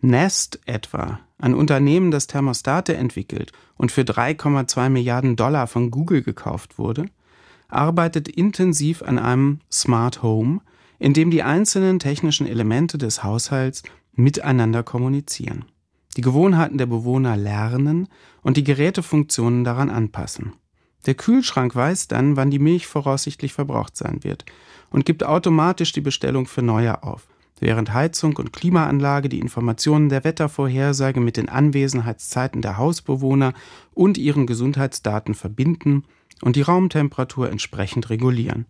Nest 0.00 0.60
etwa, 0.66 1.20
ein 1.42 1.54
Unternehmen, 1.54 2.10
das 2.10 2.26
Thermostate 2.26 2.96
entwickelt 2.96 3.52
und 3.76 3.92
für 3.92 4.02
3,2 4.02 4.88
Milliarden 4.88 5.36
Dollar 5.36 5.66
von 5.66 5.90
Google 5.90 6.22
gekauft 6.22 6.78
wurde, 6.78 7.06
arbeitet 7.68 8.28
intensiv 8.28 9.02
an 9.02 9.18
einem 9.18 9.60
Smart 9.70 10.22
Home, 10.22 10.60
in 10.98 11.12
dem 11.12 11.30
die 11.30 11.42
einzelnen 11.42 11.98
technischen 11.98 12.46
Elemente 12.46 12.96
des 12.96 13.22
Haushalts 13.22 13.82
miteinander 14.14 14.82
kommunizieren 14.82 15.66
die 16.16 16.20
Gewohnheiten 16.20 16.78
der 16.78 16.86
Bewohner 16.86 17.36
lernen 17.36 18.08
und 18.42 18.56
die 18.56 18.64
Gerätefunktionen 18.64 19.64
daran 19.64 19.90
anpassen. 19.90 20.52
Der 21.06 21.14
Kühlschrank 21.14 21.74
weiß 21.74 22.08
dann, 22.08 22.36
wann 22.36 22.50
die 22.50 22.58
Milch 22.58 22.86
voraussichtlich 22.86 23.52
verbraucht 23.52 23.96
sein 23.96 24.22
wird 24.22 24.44
und 24.90 25.04
gibt 25.04 25.24
automatisch 25.24 25.92
die 25.92 26.00
Bestellung 26.00 26.46
für 26.46 26.62
neue 26.62 27.02
auf, 27.02 27.26
während 27.62 27.94
Heizung 27.94 28.36
und 28.36 28.52
Klimaanlage 28.52 29.28
die 29.28 29.38
Informationen 29.38 30.08
der 30.08 30.24
Wettervorhersage 30.24 31.20
mit 31.20 31.36
den 31.36 31.48
Anwesenheitszeiten 31.48 32.60
der 32.60 32.76
Hausbewohner 32.76 33.54
und 33.94 34.18
ihren 34.18 34.46
Gesundheitsdaten 34.46 35.34
verbinden 35.34 36.04
und 36.42 36.56
die 36.56 36.62
Raumtemperatur 36.62 37.48
entsprechend 37.50 38.10
regulieren. 38.10 38.66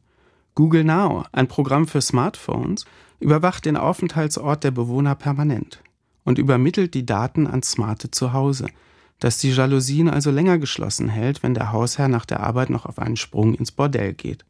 Google 0.55 0.85
Now, 0.85 1.25
ein 1.33 1.49
Programm 1.49 1.89
für 1.89 2.03
Smartphones, 2.03 2.85
überwacht 3.19 3.65
den 3.65 3.79
Aufenthaltsort 3.79 4.63
der 4.63 4.73
Bewohner 4.73 5.15
permanent 5.15 5.83
und 6.25 6.39
übermittelt 6.39 6.93
die 6.93 7.07
Daten 7.07 7.47
ans 7.47 7.71
smarte 7.71 8.11
Zuhause, 8.11 8.67
das 9.21 9.39
die 9.39 9.53
Jalousien 9.53 10.11
also 10.11 10.31
länger 10.31 10.59
geschlossen 10.59 11.09
hält, 11.09 11.43
wenn 11.43 11.55
der 11.55 11.73
Hausherr 11.73 12.09
nach 12.09 12.27
der 12.27 12.41
Arbeit 12.41 12.69
noch 12.69 12.85
auf 12.85 12.99
einen 12.99 13.17
Sprung 13.17 13.55
ins 13.55 13.73
Bordell 13.73 14.13
geht. 14.13 14.45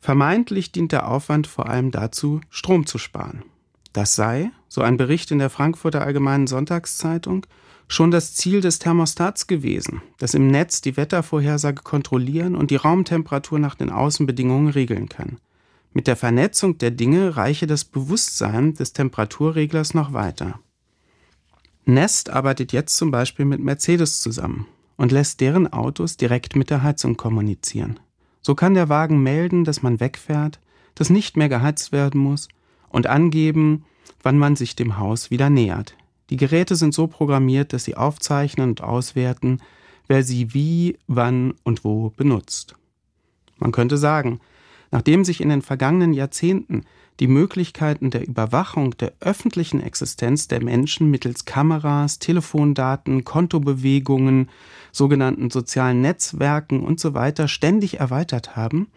Vermeintlich 0.00 0.72
dient 0.72 0.92
der 0.92 1.08
Aufwand 1.08 1.46
vor 1.46 1.68
allem 1.68 1.90
dazu, 1.90 2.40
Strom 2.50 2.86
zu 2.86 2.98
sparen. 2.98 3.42
Das 3.92 4.14
sei, 4.14 4.50
so 4.68 4.82
ein 4.82 4.96
Bericht 4.96 5.30
in 5.30 5.38
der 5.38 5.50
Frankfurter 5.50 6.02
Allgemeinen 6.02 6.46
Sonntagszeitung, 6.46 7.46
schon 7.88 8.10
das 8.10 8.34
Ziel 8.34 8.60
des 8.60 8.78
Thermostats 8.78 9.46
gewesen, 9.46 10.02
das 10.18 10.34
im 10.34 10.48
Netz 10.48 10.82
die 10.82 10.96
Wettervorhersage 10.96 11.82
kontrollieren 11.82 12.54
und 12.54 12.70
die 12.70 12.76
Raumtemperatur 12.76 13.58
nach 13.58 13.74
den 13.74 13.90
Außenbedingungen 13.90 14.68
regeln 14.68 15.08
kann. 15.08 15.38
Mit 15.92 16.06
der 16.06 16.16
Vernetzung 16.16 16.78
der 16.78 16.90
Dinge 16.90 17.36
reiche 17.36 17.66
das 17.66 17.84
Bewusstsein 17.84 18.74
des 18.74 18.92
Temperaturreglers 18.92 19.94
noch 19.94 20.12
weiter. 20.12 20.60
Nest 21.86 22.28
arbeitet 22.28 22.72
jetzt 22.72 22.96
zum 22.98 23.10
Beispiel 23.10 23.46
mit 23.46 23.60
Mercedes 23.60 24.20
zusammen 24.20 24.66
und 24.96 25.10
lässt 25.10 25.40
deren 25.40 25.72
Autos 25.72 26.18
direkt 26.18 26.54
mit 26.54 26.68
der 26.68 26.82
Heizung 26.82 27.16
kommunizieren. 27.16 27.98
So 28.42 28.54
kann 28.54 28.74
der 28.74 28.88
Wagen 28.88 29.22
melden, 29.22 29.64
dass 29.64 29.82
man 29.82 30.00
wegfährt, 30.00 30.60
dass 30.94 31.10
nicht 31.10 31.36
mehr 31.36 31.48
geheizt 31.48 31.92
werden 31.92 32.20
muss 32.20 32.48
und 32.88 33.06
angeben, 33.06 33.84
wann 34.22 34.38
man 34.38 34.56
sich 34.56 34.76
dem 34.76 34.98
Haus 34.98 35.30
wieder 35.30 35.50
nähert. 35.50 35.96
Die 36.30 36.36
Geräte 36.36 36.76
sind 36.76 36.92
so 36.92 37.06
programmiert, 37.06 37.72
dass 37.72 37.84
sie 37.84 37.96
aufzeichnen 37.96 38.70
und 38.70 38.82
auswerten, 38.82 39.60
wer 40.08 40.22
sie 40.22 40.52
wie, 40.54 40.98
wann 41.06 41.54
und 41.64 41.84
wo 41.84 42.10
benutzt. 42.10 42.76
Man 43.56 43.72
könnte 43.72 43.96
sagen, 43.96 44.40
nachdem 44.90 45.24
sich 45.24 45.40
in 45.40 45.48
den 45.48 45.62
vergangenen 45.62 46.12
Jahrzehnten 46.12 46.84
die 47.20 47.26
Möglichkeiten 47.26 48.10
der 48.10 48.26
Überwachung 48.26 48.96
der 48.96 49.12
öffentlichen 49.20 49.82
Existenz 49.82 50.46
der 50.46 50.62
Menschen 50.62 51.10
mittels 51.10 51.44
Kameras, 51.44 52.18
Telefondaten, 52.18 53.24
Kontobewegungen, 53.24 54.48
sogenannten 54.92 55.50
sozialen 55.50 56.00
Netzwerken 56.00 56.86
usw. 56.86 57.32
So 57.36 57.46
ständig 57.48 57.98
erweitert 57.98 58.56
haben, 58.56 58.88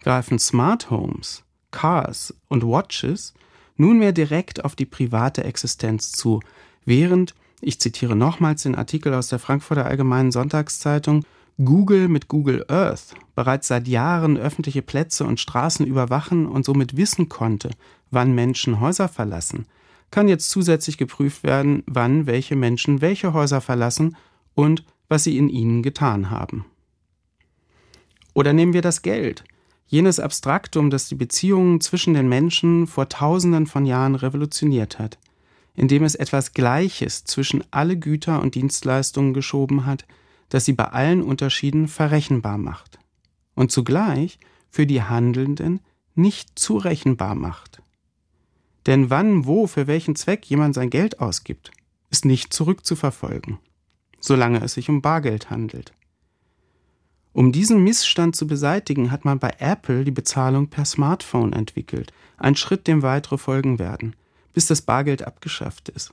greifen 0.00 0.38
Smart 0.38 0.90
Homes, 0.90 1.44
Cars 1.70 2.34
und 2.48 2.64
Watches 2.64 3.34
nunmehr 3.76 4.12
direkt 4.12 4.64
auf 4.64 4.74
die 4.74 4.86
private 4.86 5.44
Existenz 5.44 6.12
zu, 6.12 6.40
während, 6.84 7.34
ich 7.60 7.80
zitiere 7.80 8.16
nochmals 8.16 8.64
den 8.64 8.74
Artikel 8.74 9.14
aus 9.14 9.28
der 9.28 9.38
Frankfurter 9.38 9.86
Allgemeinen 9.86 10.32
Sonntagszeitung, 10.32 11.24
Google 11.64 12.06
mit 12.06 12.28
Google 12.28 12.64
Earth 12.68 13.16
bereits 13.34 13.66
seit 13.66 13.88
Jahren 13.88 14.36
öffentliche 14.36 14.80
Plätze 14.80 15.24
und 15.24 15.40
Straßen 15.40 15.84
überwachen 15.84 16.46
und 16.46 16.64
somit 16.64 16.96
wissen 16.96 17.28
konnte, 17.28 17.70
wann 18.12 18.32
Menschen 18.32 18.78
Häuser 18.78 19.08
verlassen, 19.08 19.66
kann 20.12 20.28
jetzt 20.28 20.50
zusätzlich 20.50 20.98
geprüft 20.98 21.42
werden, 21.42 21.82
wann 21.86 22.26
welche 22.26 22.54
Menschen 22.54 23.00
welche 23.00 23.32
Häuser 23.32 23.60
verlassen 23.60 24.16
und 24.54 24.84
was 25.08 25.24
sie 25.24 25.36
in 25.36 25.48
ihnen 25.48 25.82
getan 25.82 26.30
haben. 26.30 26.64
Oder 28.34 28.52
nehmen 28.52 28.72
wir 28.72 28.82
das 28.82 29.02
Geld, 29.02 29.42
jenes 29.88 30.20
Abstraktum, 30.20 30.90
das 30.90 31.08
die 31.08 31.16
Beziehungen 31.16 31.80
zwischen 31.80 32.14
den 32.14 32.28
Menschen 32.28 32.86
vor 32.86 33.08
tausenden 33.08 33.66
von 33.66 33.84
Jahren 33.84 34.14
revolutioniert 34.14 35.00
hat, 35.00 35.18
indem 35.74 36.04
es 36.04 36.14
etwas 36.14 36.52
Gleiches 36.52 37.24
zwischen 37.24 37.64
alle 37.72 37.96
Güter 37.96 38.40
und 38.42 38.54
Dienstleistungen 38.54 39.34
geschoben 39.34 39.86
hat, 39.86 40.04
das 40.48 40.64
sie 40.64 40.72
bei 40.72 40.84
allen 40.84 41.22
Unterschieden 41.22 41.88
verrechenbar 41.88 42.58
macht 42.58 42.98
und 43.54 43.70
zugleich 43.70 44.38
für 44.70 44.86
die 44.86 45.02
Handelnden 45.02 45.80
nicht 46.14 46.58
zurechenbar 46.58 47.34
macht. 47.34 47.82
Denn 48.86 49.10
wann, 49.10 49.46
wo, 49.46 49.66
für 49.66 49.86
welchen 49.86 50.16
Zweck 50.16 50.46
jemand 50.46 50.74
sein 50.74 50.90
Geld 50.90 51.20
ausgibt, 51.20 51.70
ist 52.10 52.24
nicht 52.24 52.52
zurückzuverfolgen, 52.52 53.58
solange 54.20 54.62
es 54.62 54.74
sich 54.74 54.88
um 54.88 55.02
Bargeld 55.02 55.50
handelt. 55.50 55.92
Um 57.32 57.52
diesen 57.52 57.84
Missstand 57.84 58.34
zu 58.34 58.46
beseitigen, 58.46 59.10
hat 59.10 59.24
man 59.24 59.38
bei 59.38 59.54
Apple 59.58 60.04
die 60.04 60.10
Bezahlung 60.10 60.68
per 60.68 60.84
Smartphone 60.84 61.52
entwickelt, 61.52 62.12
ein 62.36 62.56
Schritt, 62.56 62.86
dem 62.86 63.02
weitere 63.02 63.36
folgen 63.36 63.78
werden, 63.78 64.16
bis 64.54 64.66
das 64.66 64.82
Bargeld 64.82 65.22
abgeschafft 65.22 65.90
ist 65.90 66.12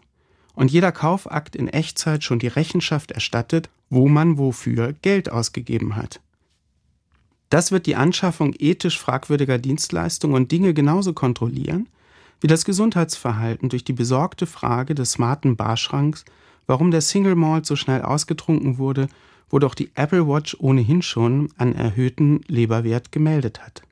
und 0.55 0.71
jeder 0.71 0.91
Kaufakt 0.91 1.55
in 1.55 1.67
Echtzeit 1.67 2.23
schon 2.23 2.39
die 2.39 2.47
Rechenschaft 2.47 3.11
erstattet, 3.11 3.69
wo 3.89 4.07
man 4.07 4.37
wofür 4.37 4.93
Geld 5.01 5.31
ausgegeben 5.31 5.95
hat. 5.95 6.19
Das 7.49 7.71
wird 7.71 7.85
die 7.85 7.95
Anschaffung 7.95 8.53
ethisch 8.57 8.99
fragwürdiger 8.99 9.57
Dienstleistungen 9.57 10.35
und 10.35 10.51
Dinge 10.51 10.73
genauso 10.73 11.13
kontrollieren, 11.13 11.87
wie 12.41 12.47
das 12.47 12.65
Gesundheitsverhalten 12.65 13.69
durch 13.69 13.83
die 13.83 13.93
besorgte 13.93 14.45
Frage 14.45 14.95
des 14.95 15.11
smarten 15.11 15.55
Barschranks, 15.55 16.25
warum 16.67 16.91
der 16.91 17.01
Single 17.01 17.35
Malt 17.35 17.65
so 17.65 17.75
schnell 17.75 18.01
ausgetrunken 18.01 18.77
wurde, 18.77 19.07
wo 19.49 19.59
doch 19.59 19.75
die 19.75 19.91
Apple 19.95 20.27
Watch 20.27 20.57
ohnehin 20.59 21.01
schon 21.01 21.49
einen 21.57 21.75
erhöhten 21.75 22.41
Leberwert 22.47 23.11
gemeldet 23.11 23.61
hat. 23.61 23.83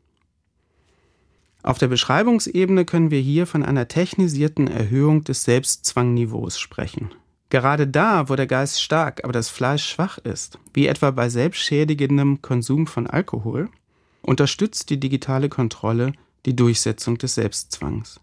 Auf 1.63 1.77
der 1.77 1.87
Beschreibungsebene 1.87 2.83
können 2.83 3.09
wir 3.09 3.21
hier 3.21 3.47
von 3.47 3.63
einer 3.63 3.87
technisierten 3.87 4.67
Erhöhung 4.67 5.23
des 5.23 5.45
Selbstzwangniveaus 5.45 6.59
sprechen. 6.59 7.11
Gerade 7.49 7.87
da, 7.87 8.27
wo 8.27 8.35
der 8.35 8.47
Geist 8.47 8.81
stark, 8.81 9.23
aber 9.23 9.31
das 9.31 9.47
Fleisch 9.47 9.87
schwach 9.87 10.17
ist, 10.17 10.59
wie 10.73 10.87
etwa 10.87 11.11
bei 11.11 11.29
selbstschädigendem 11.29 12.41
Konsum 12.41 12.85
von 12.85 13.07
Alkohol, 13.07 13.69
unterstützt 14.21 14.89
die 14.89 14.99
digitale 14.99 15.47
Kontrolle 15.47 16.13
die 16.45 16.55
Durchsetzung 16.55 17.17
des 17.17 17.35
Selbstzwangs. 17.35 18.19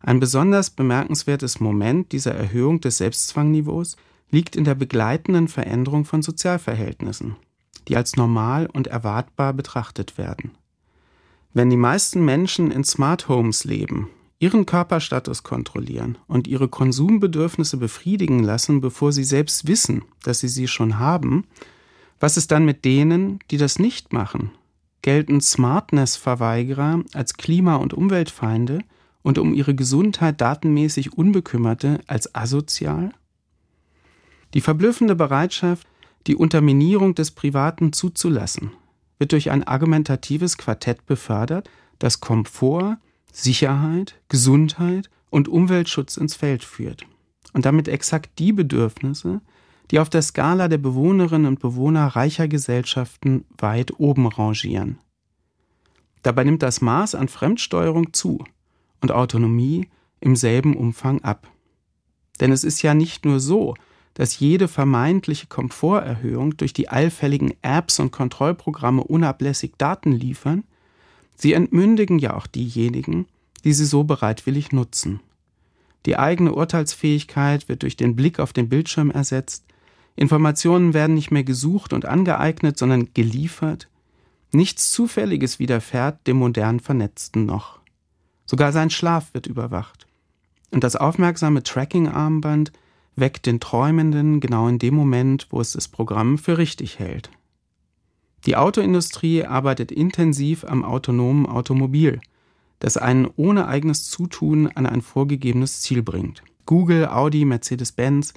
Ein 0.00 0.20
besonders 0.20 0.70
bemerkenswertes 0.70 1.58
Moment 1.58 2.12
dieser 2.12 2.34
Erhöhung 2.34 2.80
des 2.80 2.98
Selbstzwangniveaus 2.98 3.96
liegt 4.30 4.54
in 4.54 4.64
der 4.64 4.76
begleitenden 4.76 5.48
Veränderung 5.48 6.04
von 6.04 6.22
Sozialverhältnissen, 6.22 7.36
die 7.88 7.96
als 7.96 8.16
normal 8.16 8.68
und 8.72 8.86
erwartbar 8.86 9.52
betrachtet 9.54 10.16
werden. 10.18 10.52
Wenn 11.52 11.68
die 11.68 11.76
meisten 11.76 12.24
Menschen 12.24 12.70
in 12.70 12.84
Smart 12.84 13.28
Homes 13.28 13.64
leben, 13.64 14.08
ihren 14.38 14.66
Körperstatus 14.66 15.42
kontrollieren 15.42 16.16
und 16.28 16.46
ihre 16.46 16.68
Konsumbedürfnisse 16.68 17.76
befriedigen 17.76 18.44
lassen, 18.44 18.80
bevor 18.80 19.10
sie 19.12 19.24
selbst 19.24 19.66
wissen, 19.66 20.02
dass 20.22 20.38
sie 20.38 20.48
sie 20.48 20.68
schon 20.68 21.00
haben, 21.00 21.44
was 22.20 22.36
ist 22.36 22.52
dann 22.52 22.64
mit 22.64 22.84
denen, 22.84 23.40
die 23.50 23.56
das 23.56 23.80
nicht 23.80 24.12
machen? 24.12 24.52
Gelten 25.02 25.40
Smartness-Verweigerer 25.40 27.02
als 27.14 27.34
Klima- 27.34 27.76
und 27.76 27.94
Umweltfeinde 27.94 28.80
und 29.22 29.38
um 29.38 29.52
ihre 29.52 29.74
Gesundheit 29.74 30.40
datenmäßig 30.40 31.14
Unbekümmerte 31.14 32.00
als 32.06 32.32
asozial? 32.34 33.12
Die 34.54 34.60
verblüffende 34.60 35.16
Bereitschaft, 35.16 35.86
die 36.26 36.36
Unterminierung 36.36 37.14
des 37.14 37.32
Privaten 37.32 37.92
zuzulassen, 37.92 38.70
wird 39.20 39.32
durch 39.32 39.50
ein 39.50 39.62
argumentatives 39.62 40.58
Quartett 40.58 41.06
befördert, 41.06 41.70
das 42.00 42.20
Komfort, 42.20 42.96
Sicherheit, 43.30 44.20
Gesundheit 44.28 45.10
und 45.28 45.46
Umweltschutz 45.46 46.16
ins 46.16 46.34
Feld 46.34 46.64
führt 46.64 47.06
und 47.52 47.66
damit 47.66 47.86
exakt 47.86 48.38
die 48.38 48.52
Bedürfnisse, 48.52 49.40
die 49.90 49.98
auf 49.98 50.08
der 50.08 50.22
Skala 50.22 50.68
der 50.68 50.78
Bewohnerinnen 50.78 51.46
und 51.46 51.60
Bewohner 51.60 52.06
reicher 52.06 52.48
Gesellschaften 52.48 53.44
weit 53.58 54.00
oben 54.00 54.26
rangieren. 54.26 54.98
Dabei 56.22 56.44
nimmt 56.44 56.62
das 56.62 56.80
Maß 56.80 57.14
an 57.14 57.28
Fremdsteuerung 57.28 58.12
zu 58.12 58.44
und 59.00 59.12
Autonomie 59.12 59.88
im 60.20 60.36
selben 60.36 60.76
Umfang 60.76 61.22
ab. 61.22 61.48
Denn 62.40 62.52
es 62.52 62.64
ist 62.64 62.82
ja 62.82 62.94
nicht 62.94 63.24
nur 63.24 63.40
so, 63.40 63.74
dass 64.14 64.38
jede 64.38 64.68
vermeintliche 64.68 65.46
Komforterhöhung 65.46 66.56
durch 66.56 66.72
die 66.72 66.88
allfälligen 66.88 67.54
Apps 67.62 68.00
und 68.00 68.10
Kontrollprogramme 68.10 69.02
unablässig 69.02 69.72
Daten 69.78 70.12
liefern, 70.12 70.64
sie 71.36 71.52
entmündigen 71.52 72.18
ja 72.18 72.34
auch 72.34 72.46
diejenigen, 72.46 73.26
die 73.64 73.72
sie 73.72 73.86
so 73.86 74.04
bereitwillig 74.04 74.72
nutzen. 74.72 75.20
Die 76.06 76.16
eigene 76.16 76.54
Urteilsfähigkeit 76.54 77.68
wird 77.68 77.82
durch 77.82 77.96
den 77.96 78.16
Blick 78.16 78.40
auf 78.40 78.52
den 78.52 78.68
Bildschirm 78.68 79.10
ersetzt, 79.10 79.64
Informationen 80.16 80.92
werden 80.92 81.14
nicht 81.14 81.30
mehr 81.30 81.44
gesucht 81.44 81.92
und 81.92 82.04
angeeignet, 82.04 82.76
sondern 82.78 83.14
geliefert, 83.14 83.88
nichts 84.52 84.92
Zufälliges 84.92 85.58
widerfährt 85.58 86.26
dem 86.26 86.36
modern 86.36 86.80
Vernetzten 86.80 87.46
noch. 87.46 87.80
Sogar 88.44 88.72
sein 88.72 88.90
Schlaf 88.90 89.32
wird 89.32 89.46
überwacht. 89.46 90.06
Und 90.72 90.84
das 90.84 90.96
aufmerksame 90.96 91.62
Tracking-Armband 91.62 92.72
weckt 93.20 93.46
den 93.46 93.60
Träumenden 93.60 94.40
genau 94.40 94.66
in 94.68 94.78
dem 94.78 94.94
Moment, 94.94 95.46
wo 95.50 95.60
es 95.60 95.72
das 95.72 95.88
Programm 95.88 96.38
für 96.38 96.58
richtig 96.58 96.98
hält. 96.98 97.30
Die 98.46 98.56
Autoindustrie 98.56 99.44
arbeitet 99.44 99.92
intensiv 99.92 100.64
am 100.64 100.84
autonomen 100.84 101.46
Automobil, 101.46 102.20
das 102.78 102.96
einen 102.96 103.28
ohne 103.36 103.68
eigenes 103.68 104.08
Zutun 104.10 104.68
an 104.68 104.86
ein 104.86 105.02
vorgegebenes 105.02 105.82
Ziel 105.82 106.02
bringt. 106.02 106.42
Google, 106.64 107.06
Audi, 107.08 107.44
Mercedes-Benz, 107.44 108.32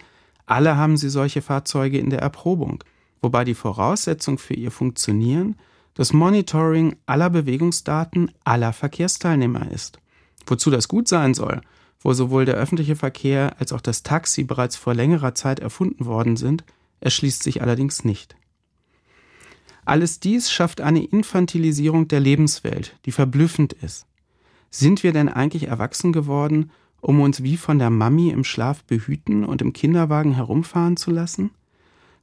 alle 0.46 0.76
haben 0.76 0.98
sie 0.98 1.10
solche 1.10 1.42
Fahrzeuge 1.42 1.98
in 1.98 2.10
der 2.10 2.20
Erprobung, 2.20 2.84
wobei 3.22 3.46
die 3.46 3.54
Voraussetzung 3.54 4.38
für 4.38 4.54
ihr 4.54 4.72
Funktionieren 4.72 5.56
das 5.94 6.12
Monitoring 6.12 6.96
aller 7.06 7.30
Bewegungsdaten 7.30 8.32
aller 8.44 8.74
Verkehrsteilnehmer 8.74 9.72
ist. 9.72 10.00
Wozu 10.46 10.70
das 10.70 10.88
gut 10.88 11.08
sein 11.08 11.34
soll, 11.34 11.62
wo 12.04 12.14
sowohl 12.14 12.46
der 12.46 12.56
öffentliche 12.56 12.96
Verkehr 12.96 13.56
als 13.60 13.72
auch 13.72 13.82
das 13.82 14.04
Taxi 14.04 14.44
bereits 14.44 14.76
vor 14.76 14.94
längerer 14.94 15.34
Zeit 15.34 15.60
erfunden 15.60 16.06
worden 16.06 16.36
sind, 16.36 16.64
erschließt 17.00 17.42
sich 17.42 17.62
allerdings 17.62 18.04
nicht. 18.04 18.36
Alles 19.86 20.20
dies 20.20 20.52
schafft 20.52 20.82
eine 20.82 21.04
Infantilisierung 21.04 22.08
der 22.08 22.20
Lebenswelt, 22.20 22.98
die 23.06 23.12
verblüffend 23.12 23.74
ist. 23.74 24.06
Sind 24.70 25.04
wir 25.04 25.12
denn 25.12 25.30
eigentlich 25.30 25.68
erwachsen 25.68 26.14
geworden, 26.14 26.72
um 27.02 27.20
uns 27.20 27.44
wie 27.44 27.58
von 27.58 27.80
der 27.80 27.90
Mami 27.90 28.30
im 28.30 28.44
Schlaf 28.44 28.84
behüten 28.86 29.44
und 29.44 29.62
im 29.62 29.74
Kinderwagen 29.74 30.34
herumfahren 30.34 30.96
zu 30.96 31.12
lassen? 31.12 31.52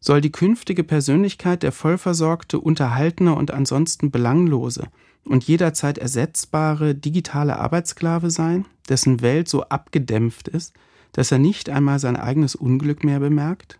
Soll 0.01 0.23
die 0.23 0.33
künftige 0.33 0.83
Persönlichkeit 0.83 1.63
der 1.63 1.73
vollversorgte, 1.73 2.59
unterhaltene 2.59 3.35
und 3.35 3.51
ansonsten 3.51 4.11
belanglose, 4.11 4.89
und 5.25 5.45
jederzeit 5.45 5.99
ersetzbare 5.99 6.95
digitale 6.95 7.59
Arbeitssklave 7.59 8.31
sein, 8.31 8.67
dessen 8.89 9.21
Welt 9.21 9.49
so 9.49 9.65
abgedämpft 9.65 10.49
ist, 10.49 10.73
dass 11.13 11.33
er 11.33 11.39
nicht 11.39 11.71
einmal 11.71 11.99
sein 11.99 12.17
eigenes 12.17 12.55
Unglück 12.55 13.05
mehr 13.05 13.21
bemerkt? 13.21 13.79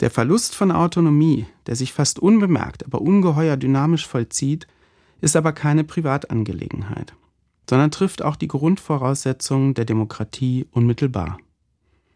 Der 0.00 0.10
Verlust 0.10 0.54
von 0.54 0.70
Autonomie, 0.70 1.46
der 1.66 1.76
sich 1.76 1.92
fast 1.92 2.18
unbemerkt, 2.18 2.86
aber 2.86 3.02
ungeheuer 3.02 3.56
dynamisch 3.56 4.06
vollzieht, 4.06 4.66
ist 5.20 5.36
aber 5.36 5.52
keine 5.52 5.84
Privatangelegenheit, 5.84 7.14
sondern 7.68 7.90
trifft 7.90 8.22
auch 8.22 8.36
die 8.36 8.48
Grundvoraussetzungen 8.48 9.74
der 9.74 9.84
Demokratie 9.84 10.66
unmittelbar. 10.70 11.38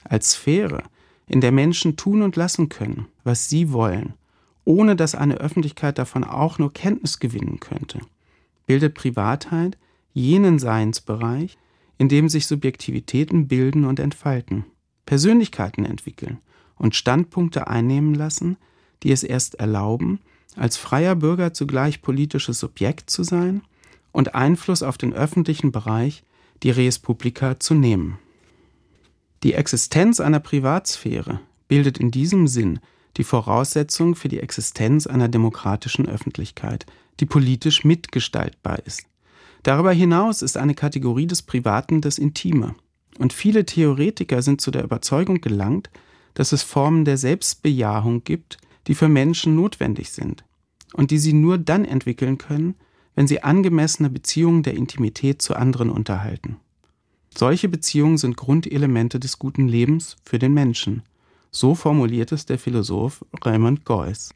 Als 0.03 0.33
Sphäre, 0.33 0.83
in 1.27 1.41
der 1.41 1.53
Menschen 1.53 1.97
tun 1.97 2.23
und 2.23 2.37
lassen 2.37 2.69
können, 2.69 3.07
was 3.23 3.49
sie 3.49 3.73
wollen, 3.73 4.15
ohne 4.64 4.96
dass 4.96 5.14
eine 5.14 5.37
Öffentlichkeit 5.37 5.98
davon 5.98 6.24
auch 6.24 6.59
nur 6.59 6.72
Kenntnis 6.72 7.18
gewinnen 7.20 7.61
könnte, 7.61 8.00
bildet 8.66 8.94
Privatheit 8.94 9.77
jenen 10.12 10.59
Seinsbereich, 10.59 11.59
in 11.98 12.09
dem 12.09 12.29
sich 12.29 12.46
Subjektivitäten 12.46 13.48
bilden 13.48 13.85
und 13.85 14.00
entfalten, 14.00 14.64
Persönlichkeiten 15.07 15.85
entwickeln 15.85 16.38
und 16.77 16.94
Standpunkte 16.94 17.68
einnehmen 17.68 18.14
lassen, 18.14 18.57
die 19.03 19.12
es 19.12 19.22
erst 19.22 19.57
erlauben, 19.57 20.20
als 20.57 20.77
freier 20.77 21.14
Bürger 21.14 21.53
zugleich 21.53 22.00
politisches 22.00 22.59
Subjekt 22.59 23.11
zu 23.11 23.22
sein 23.22 23.62
und 24.12 24.35
Einfluss 24.35 24.83
auf 24.83 24.96
den 24.96 25.12
öffentlichen 25.12 25.72
Bereich, 25.72 26.24
die 26.62 26.70
Res 26.70 26.98
Publica, 26.98 27.59
zu 27.59 27.74
nehmen. 27.74 28.18
Die 29.42 29.55
Existenz 29.55 30.20
einer 30.20 30.40
Privatsphäre 30.40 31.40
bildet 31.68 31.98
in 31.98 32.11
diesem 32.11 32.46
Sinn 32.46 32.79
die 33.16 33.24
Voraussetzung 33.24 34.14
für 34.14 34.29
die 34.29 34.40
Existenz 34.40 35.07
einer 35.07 35.29
demokratischen 35.29 36.09
Öffentlichkeit, 36.09 36.87
die 37.20 37.27
politisch 37.27 37.85
mitgestaltbar 37.85 38.81
ist. 38.87 39.05
Darüber 39.62 39.92
hinaus 39.92 40.42
ist 40.42 40.57
eine 40.57 40.74
Kategorie 40.74 41.27
des 41.27 41.42
Privaten 41.42 42.00
das 42.00 42.18
Intime. 42.18 42.74
Und 43.18 43.33
viele 43.33 43.64
Theoretiker 43.64 44.42
sind 44.42 44.61
zu 44.61 44.70
der 44.70 44.85
Überzeugung 44.85 45.40
gelangt, 45.40 45.90
dass 46.35 46.53
es 46.53 46.62
Formen 46.62 47.05
der 47.05 47.16
Selbstbejahung 47.16 48.24
gibt, 48.24 48.59
die 48.87 48.94
für 48.94 49.09
Menschen 49.09 49.55
notwendig 49.55 50.11
sind 50.11 50.44
und 50.92 51.11
die 51.11 51.18
sie 51.18 51.33
nur 51.33 51.59
dann 51.59 51.85
entwickeln 51.85 52.38
können, 52.38 52.74
wenn 53.14 53.27
sie 53.27 53.42
angemessene 53.42 54.11
Beziehungen 54.11 54.62
der 54.62 54.74
Intimität 54.74 55.40
zu 55.40 55.55
anderen 55.55 55.90
unterhalten. 55.90 56.57
Solche 57.35 57.68
Beziehungen 57.68 58.18
sind 58.18 58.37
Grundelemente 58.37 59.18
des 59.18 59.38
guten 59.38 59.66
Lebens 59.66 60.16
für 60.24 60.38
den 60.38 60.53
Menschen. 60.53 61.03
So 61.55 61.77
formuliert 61.77 62.33
es 62.33 62.47
der 62.47 62.59
Philosoph 62.59 63.25
Raymond 63.45 63.85
Geuss. 63.85 64.35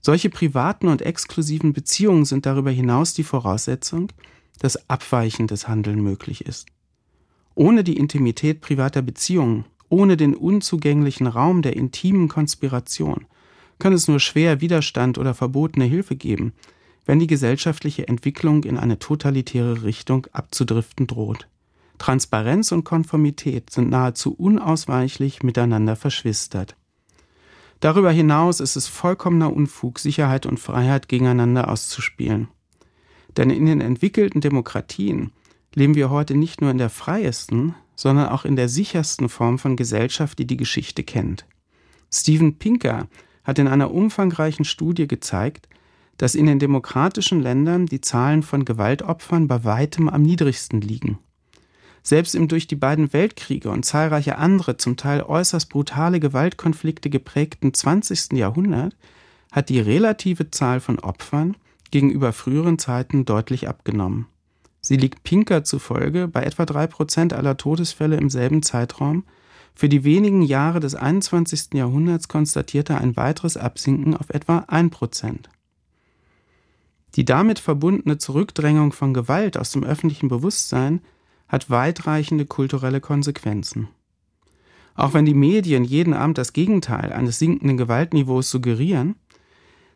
Solche 0.00 0.28
privaten 0.28 0.88
und 0.88 1.02
exklusiven 1.02 1.72
Beziehungen 1.72 2.24
sind 2.24 2.46
darüber 2.46 2.72
hinaus 2.72 3.14
die 3.14 3.22
Voraussetzung, 3.22 4.08
dass 4.58 4.90
abweichendes 4.90 5.68
Handeln 5.68 6.02
möglich 6.02 6.46
ist. 6.46 6.66
Ohne 7.54 7.84
die 7.84 7.96
Intimität 7.96 8.60
privater 8.60 9.02
Beziehungen, 9.02 9.66
ohne 9.88 10.16
den 10.16 10.34
unzugänglichen 10.34 11.28
Raum 11.28 11.62
der 11.62 11.76
intimen 11.76 12.26
Konspiration, 12.26 13.26
kann 13.78 13.92
es 13.92 14.08
nur 14.08 14.18
schwer 14.18 14.60
Widerstand 14.60 15.16
oder 15.16 15.32
verbotene 15.32 15.84
Hilfe 15.84 16.16
geben, 16.16 16.54
wenn 17.06 17.20
die 17.20 17.28
gesellschaftliche 17.28 18.08
Entwicklung 18.08 18.64
in 18.64 18.78
eine 18.78 18.98
totalitäre 18.98 19.84
Richtung 19.84 20.26
abzudriften 20.32 21.06
droht. 21.06 21.46
Transparenz 21.98 22.72
und 22.72 22.84
Konformität 22.84 23.70
sind 23.70 23.90
nahezu 23.90 24.34
unausweichlich 24.34 25.42
miteinander 25.42 25.96
verschwistert. 25.96 26.76
Darüber 27.80 28.10
hinaus 28.10 28.60
ist 28.60 28.76
es 28.76 28.88
vollkommener 28.88 29.52
Unfug, 29.52 29.98
Sicherheit 29.98 30.46
und 30.46 30.58
Freiheit 30.58 31.08
gegeneinander 31.08 31.68
auszuspielen. 31.68 32.48
Denn 33.36 33.50
in 33.50 33.66
den 33.66 33.80
entwickelten 33.80 34.40
Demokratien 34.40 35.32
leben 35.74 35.94
wir 35.94 36.10
heute 36.10 36.34
nicht 36.34 36.60
nur 36.60 36.70
in 36.70 36.78
der 36.78 36.90
freiesten, 36.90 37.74
sondern 37.96 38.28
auch 38.28 38.44
in 38.44 38.56
der 38.56 38.68
sichersten 38.68 39.28
Form 39.28 39.58
von 39.58 39.76
Gesellschaft, 39.76 40.38
die 40.38 40.46
die 40.46 40.56
Geschichte 40.56 41.02
kennt. 41.02 41.46
Steven 42.12 42.58
Pinker 42.58 43.08
hat 43.42 43.58
in 43.58 43.68
einer 43.68 43.92
umfangreichen 43.92 44.64
Studie 44.64 45.06
gezeigt, 45.06 45.68
dass 46.16 46.34
in 46.34 46.46
den 46.46 46.58
demokratischen 46.58 47.42
Ländern 47.42 47.86
die 47.86 48.00
Zahlen 48.00 48.42
von 48.42 48.64
Gewaltopfern 48.64 49.48
bei 49.48 49.64
weitem 49.64 50.08
am 50.08 50.22
niedrigsten 50.22 50.80
liegen. 50.80 51.18
Selbst 52.06 52.34
im 52.34 52.48
durch 52.48 52.66
die 52.66 52.76
beiden 52.76 53.14
Weltkriege 53.14 53.70
und 53.70 53.86
zahlreiche 53.86 54.36
andere, 54.36 54.76
zum 54.76 54.98
Teil 54.98 55.22
äußerst 55.22 55.70
brutale 55.70 56.20
Gewaltkonflikte 56.20 57.08
geprägten 57.08 57.72
20. 57.72 58.34
Jahrhundert 58.34 58.94
hat 59.50 59.70
die 59.70 59.80
relative 59.80 60.50
Zahl 60.50 60.80
von 60.80 60.98
Opfern 60.98 61.56
gegenüber 61.90 62.34
früheren 62.34 62.78
Zeiten 62.78 63.24
deutlich 63.24 63.68
abgenommen. 63.68 64.26
Sie 64.82 64.98
liegt 64.98 65.22
Pinker 65.22 65.64
zufolge 65.64 66.28
bei 66.28 66.42
etwa 66.42 66.66
drei 66.66 66.86
Prozent 66.86 67.32
aller 67.32 67.56
Todesfälle 67.56 68.16
im 68.16 68.28
selben 68.28 68.62
Zeitraum. 68.62 69.24
Für 69.74 69.88
die 69.88 70.04
wenigen 70.04 70.42
Jahre 70.42 70.80
des 70.80 70.94
21. 70.94 71.72
Jahrhunderts 71.72 72.28
konstatierte 72.28 72.98
ein 72.98 73.16
weiteres 73.16 73.56
Absinken 73.56 74.14
auf 74.14 74.28
etwa 74.28 74.66
ein 74.68 74.90
Prozent. 74.90 75.48
Die 77.14 77.24
damit 77.24 77.60
verbundene 77.60 78.18
Zurückdrängung 78.18 78.92
von 78.92 79.14
Gewalt 79.14 79.56
aus 79.56 79.70
dem 79.70 79.84
öffentlichen 79.84 80.28
Bewusstsein 80.28 81.00
hat 81.48 81.70
weitreichende 81.70 82.46
kulturelle 82.46 83.00
Konsequenzen. 83.00 83.88
Auch 84.94 85.12
wenn 85.12 85.24
die 85.24 85.34
Medien 85.34 85.84
jeden 85.84 86.14
Abend 86.14 86.38
das 86.38 86.52
Gegenteil 86.52 87.12
eines 87.12 87.38
sinkenden 87.38 87.76
Gewaltniveaus 87.76 88.50
suggerieren, 88.50 89.16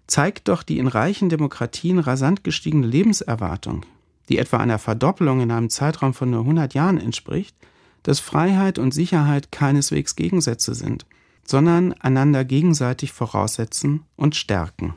zeigt 0.07 0.49
doch 0.49 0.63
die 0.63 0.79
in 0.79 0.89
reichen 0.89 1.29
Demokratien 1.29 1.99
rasant 1.99 2.43
gestiegene 2.43 2.87
Lebenserwartung, 2.87 3.85
die 4.29 4.39
etwa 4.39 4.57
einer 4.57 4.79
Verdoppelung 4.79 5.41
in 5.41 5.51
einem 5.51 5.71
Zeitraum 5.71 6.15
von 6.15 6.31
nur 6.31 6.41
100 6.41 6.75
Jahren 6.75 6.99
entspricht, 6.99 7.57
dass 8.03 8.21
Freiheit 8.21 8.79
und 8.79 8.93
Sicherheit 8.93 9.53
keineswegs 9.53 10.17
Gegensätze 10.17 10.75
sind, 10.75 11.07
sondern 11.45 11.93
einander 11.95 12.45
gegenseitig 12.45 13.13
voraussetzen 13.13 14.03
und 14.17 14.35
stärken. 14.35 14.95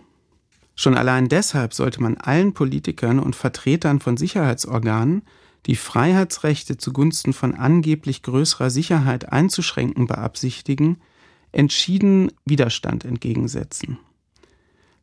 Schon 0.76 0.96
allein 0.96 1.28
deshalb 1.28 1.74
sollte 1.74 2.02
man 2.02 2.18
allen 2.18 2.54
Politikern 2.54 3.20
und 3.20 3.36
Vertretern 3.36 4.00
von 4.00 4.18
Sicherheitsorganen 4.18 5.24
die 5.68 5.76
Freiheitsrechte 5.76 6.78
zugunsten 6.78 7.34
von 7.34 7.54
angeblich 7.54 8.24
größerer 8.24 8.70
Sicherheit 8.70 9.32
einzuschränken 9.32 10.08
beabsichtigen, 10.08 10.98
entschieden 11.52 12.32
Widerstand 12.46 13.06
entgegensetzen. 13.06 14.00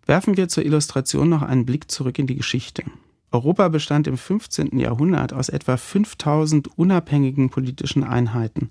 Werfen 0.07 0.37
wir 0.37 0.49
zur 0.49 0.64
Illustration 0.64 1.29
noch 1.29 1.42
einen 1.42 1.66
Blick 1.66 1.90
zurück 1.90 2.18
in 2.18 2.27
die 2.27 2.37
Geschichte. 2.37 2.83
Europa 3.31 3.68
bestand 3.68 4.07
im 4.07 4.16
15. 4.16 4.79
Jahrhundert 4.79 5.35
aus 5.35 5.51
etwa 5.51 5.77
5000 5.77 6.79
unabhängigen 6.79 7.51
politischen 7.51 8.03
Einheiten 8.03 8.71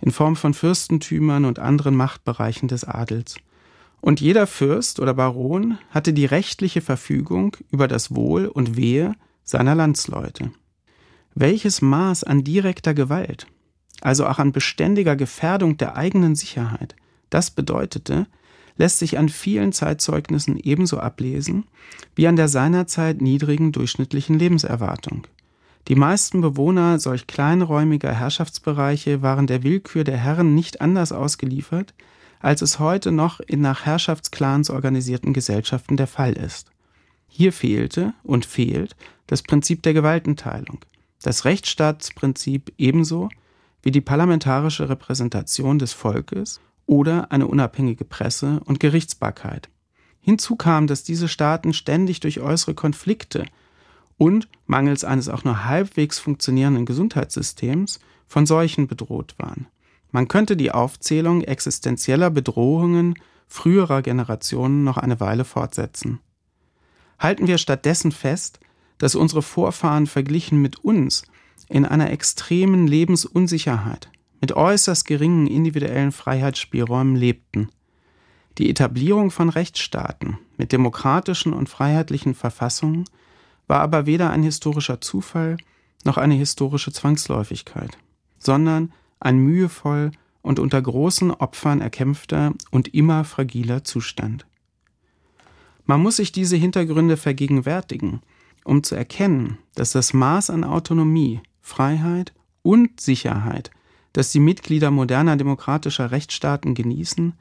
in 0.00 0.12
Form 0.12 0.36
von 0.36 0.54
Fürstentümern 0.54 1.44
und 1.44 1.58
anderen 1.58 1.96
Machtbereichen 1.96 2.68
des 2.68 2.84
Adels. 2.84 3.36
Und 4.00 4.20
jeder 4.20 4.46
Fürst 4.46 5.00
oder 5.00 5.14
Baron 5.14 5.78
hatte 5.90 6.12
die 6.12 6.26
rechtliche 6.26 6.82
Verfügung 6.82 7.56
über 7.72 7.88
das 7.88 8.14
Wohl 8.14 8.46
und 8.46 8.76
Wehe 8.76 9.14
seiner 9.42 9.74
Landsleute. 9.74 10.52
Welches 11.38 11.82
Maß 11.82 12.24
an 12.24 12.44
direkter 12.44 12.94
Gewalt, 12.94 13.46
also 14.00 14.26
auch 14.26 14.38
an 14.38 14.52
beständiger 14.52 15.16
Gefährdung 15.16 15.76
der 15.76 15.94
eigenen 15.94 16.34
Sicherheit, 16.34 16.96
das 17.28 17.50
bedeutete, 17.50 18.26
lässt 18.78 19.00
sich 19.00 19.18
an 19.18 19.28
vielen 19.28 19.74
Zeitzeugnissen 19.74 20.56
ebenso 20.56 20.98
ablesen 20.98 21.66
wie 22.14 22.26
an 22.26 22.36
der 22.36 22.48
seinerzeit 22.48 23.20
niedrigen 23.20 23.70
durchschnittlichen 23.70 24.38
Lebenserwartung. 24.38 25.26
Die 25.88 25.94
meisten 25.94 26.40
Bewohner 26.40 26.98
solch 26.98 27.26
kleinräumiger 27.26 28.14
Herrschaftsbereiche 28.14 29.20
waren 29.20 29.46
der 29.46 29.62
Willkür 29.62 30.04
der 30.04 30.16
Herren 30.16 30.54
nicht 30.54 30.80
anders 30.80 31.12
ausgeliefert, 31.12 31.92
als 32.40 32.62
es 32.62 32.78
heute 32.78 33.12
noch 33.12 33.40
in 33.40 33.60
nach 33.60 33.84
Herrschaftsclans 33.84 34.70
organisierten 34.70 35.34
Gesellschaften 35.34 35.98
der 35.98 36.06
Fall 36.06 36.32
ist. 36.32 36.70
Hier 37.28 37.52
fehlte 37.52 38.14
und 38.22 38.46
fehlt 38.46 38.96
das 39.26 39.42
Prinzip 39.42 39.82
der 39.82 39.92
Gewaltenteilung 39.92 40.78
das 41.22 41.44
Rechtsstaatsprinzip 41.44 42.72
ebenso 42.78 43.28
wie 43.82 43.90
die 43.90 44.00
parlamentarische 44.00 44.88
Repräsentation 44.88 45.78
des 45.78 45.92
Volkes 45.92 46.60
oder 46.86 47.30
eine 47.32 47.46
unabhängige 47.46 48.04
Presse 48.04 48.60
und 48.64 48.80
Gerichtsbarkeit. 48.80 49.68
Hinzu 50.20 50.56
kam, 50.56 50.86
dass 50.86 51.04
diese 51.04 51.28
Staaten 51.28 51.72
ständig 51.72 52.20
durch 52.20 52.40
äußere 52.40 52.74
Konflikte 52.74 53.44
und 54.18 54.48
mangels 54.66 55.04
eines 55.04 55.28
auch 55.28 55.44
nur 55.44 55.64
halbwegs 55.64 56.18
funktionierenden 56.18 56.86
Gesundheitssystems 56.86 58.00
von 58.26 58.46
Seuchen 58.46 58.88
bedroht 58.88 59.34
waren. 59.38 59.66
Man 60.10 60.28
könnte 60.28 60.56
die 60.56 60.72
Aufzählung 60.72 61.42
existenzieller 61.42 62.30
Bedrohungen 62.30 63.14
früherer 63.46 64.02
Generationen 64.02 64.82
noch 64.82 64.96
eine 64.96 65.20
Weile 65.20 65.44
fortsetzen. 65.44 66.20
Halten 67.18 67.46
wir 67.46 67.58
stattdessen 67.58 68.12
fest, 68.12 68.60
dass 68.98 69.14
unsere 69.14 69.42
Vorfahren 69.42 70.06
verglichen 70.06 70.60
mit 70.60 70.84
uns 70.84 71.24
in 71.68 71.84
einer 71.84 72.10
extremen 72.10 72.86
Lebensunsicherheit, 72.86 74.10
mit 74.40 74.52
äußerst 74.52 75.06
geringen 75.06 75.46
individuellen 75.46 76.12
Freiheitsspielräumen 76.12 77.16
lebten. 77.16 77.68
Die 78.58 78.70
Etablierung 78.70 79.30
von 79.30 79.48
Rechtsstaaten 79.48 80.38
mit 80.56 80.72
demokratischen 80.72 81.52
und 81.52 81.68
freiheitlichen 81.68 82.34
Verfassungen 82.34 83.04
war 83.66 83.80
aber 83.80 84.06
weder 84.06 84.30
ein 84.30 84.42
historischer 84.42 85.00
Zufall 85.00 85.56
noch 86.04 86.16
eine 86.16 86.34
historische 86.34 86.92
Zwangsläufigkeit, 86.92 87.98
sondern 88.38 88.92
ein 89.20 89.38
mühevoll 89.38 90.12
und 90.40 90.60
unter 90.60 90.80
großen 90.80 91.32
Opfern 91.32 91.80
erkämpfter 91.80 92.52
und 92.70 92.94
immer 92.94 93.24
fragiler 93.24 93.82
Zustand. 93.82 94.46
Man 95.84 96.00
muss 96.00 96.16
sich 96.16 96.32
diese 96.32 96.56
Hintergründe 96.56 97.16
vergegenwärtigen, 97.16 98.20
um 98.66 98.82
zu 98.82 98.94
erkennen, 98.94 99.58
dass 99.74 99.92
das 99.92 100.12
Maß 100.12 100.50
an 100.50 100.64
Autonomie, 100.64 101.40
Freiheit 101.60 102.32
und 102.62 103.00
Sicherheit, 103.00 103.70
das 104.12 104.32
die 104.32 104.40
Mitglieder 104.40 104.90
moderner 104.90 105.36
demokratischer 105.36 106.10
Rechtsstaaten 106.10 106.74
genießen, 106.74 107.34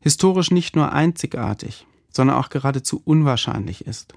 historisch 0.00 0.50
nicht 0.50 0.76
nur 0.76 0.92
einzigartig, 0.92 1.86
sondern 2.10 2.36
auch 2.36 2.48
geradezu 2.48 3.02
unwahrscheinlich 3.04 3.86
ist. 3.86 4.14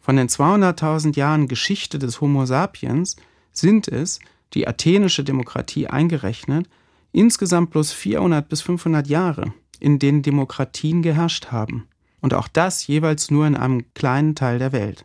Von 0.00 0.16
den 0.16 0.28
200.000 0.28 1.16
Jahren 1.16 1.48
Geschichte 1.48 1.98
des 1.98 2.20
Homo 2.20 2.44
sapiens 2.44 3.16
sind 3.52 3.86
es, 3.88 4.18
die 4.52 4.66
athenische 4.66 5.22
Demokratie 5.22 5.86
eingerechnet, 5.86 6.68
insgesamt 7.12 7.70
bloß 7.70 7.92
400 7.92 8.48
bis 8.48 8.62
500 8.62 9.06
Jahre, 9.06 9.54
in 9.78 9.98
denen 9.98 10.22
Demokratien 10.22 11.02
geherrscht 11.02 11.52
haben. 11.52 11.86
Und 12.20 12.34
auch 12.34 12.48
das 12.48 12.86
jeweils 12.86 13.30
nur 13.30 13.46
in 13.46 13.56
einem 13.56 13.84
kleinen 13.94 14.34
Teil 14.34 14.58
der 14.58 14.72
Welt. 14.72 15.04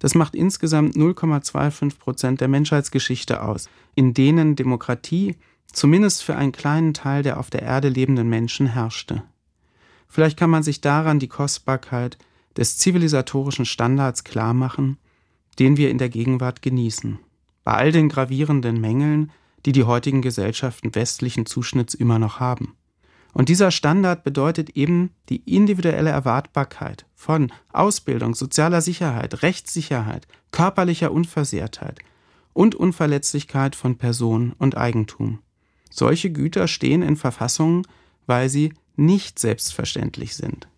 Das 0.00 0.14
macht 0.14 0.34
insgesamt 0.34 0.96
0,25 0.96 1.98
Prozent 1.98 2.40
der 2.40 2.48
Menschheitsgeschichte 2.48 3.42
aus, 3.42 3.68
in 3.94 4.12
denen 4.12 4.56
Demokratie 4.56 5.36
zumindest 5.72 6.24
für 6.24 6.34
einen 6.34 6.52
kleinen 6.52 6.94
Teil 6.94 7.22
der 7.22 7.38
auf 7.38 7.50
der 7.50 7.62
Erde 7.62 7.88
lebenden 7.88 8.28
Menschen 8.28 8.66
herrschte. 8.66 9.22
Vielleicht 10.08 10.36
kann 10.36 10.50
man 10.50 10.64
sich 10.64 10.80
daran 10.80 11.20
die 11.20 11.28
Kostbarkeit 11.28 12.18
des 12.56 12.78
zivilisatorischen 12.78 13.66
Standards 13.66 14.24
klarmachen, 14.24 14.96
den 15.58 15.76
wir 15.76 15.90
in 15.90 15.98
der 15.98 16.08
Gegenwart 16.08 16.62
genießen. 16.62 17.18
Bei 17.62 17.74
all 17.74 17.92
den 17.92 18.08
gravierenden 18.08 18.80
Mängeln, 18.80 19.30
die 19.66 19.72
die 19.72 19.84
heutigen 19.84 20.22
Gesellschaften 20.22 20.94
westlichen 20.94 21.46
Zuschnitts 21.46 21.94
immer 21.94 22.18
noch 22.18 22.40
haben. 22.40 22.74
Und 23.32 23.48
dieser 23.48 23.70
Standard 23.70 24.24
bedeutet 24.24 24.70
eben 24.70 25.10
die 25.28 25.42
individuelle 25.46 26.10
Erwartbarkeit 26.10 27.06
von 27.14 27.52
Ausbildung, 27.72 28.34
sozialer 28.34 28.80
Sicherheit, 28.80 29.42
Rechtssicherheit, 29.42 30.26
körperlicher 30.50 31.12
Unversehrtheit 31.12 32.00
und 32.52 32.74
Unverletzlichkeit 32.74 33.76
von 33.76 33.96
Person 33.96 34.54
und 34.58 34.76
Eigentum. 34.76 35.38
Solche 35.90 36.30
Güter 36.30 36.68
stehen 36.68 37.02
in 37.02 37.16
Verfassungen, 37.16 37.86
weil 38.26 38.48
sie 38.48 38.72
nicht 38.96 39.38
selbstverständlich 39.38 40.34
sind. 40.36 40.68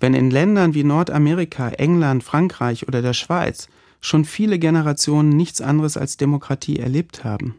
Wenn 0.00 0.14
in 0.14 0.30
Ländern 0.30 0.74
wie 0.74 0.84
Nordamerika, 0.84 1.68
England, 1.70 2.24
Frankreich 2.24 2.86
oder 2.86 3.02
der 3.02 3.14
Schweiz 3.14 3.68
schon 4.00 4.24
viele 4.24 4.58
Generationen 4.58 5.30
nichts 5.30 5.60
anderes 5.60 5.96
als 5.96 6.16
Demokratie 6.16 6.78
erlebt 6.78 7.24
haben, 7.24 7.54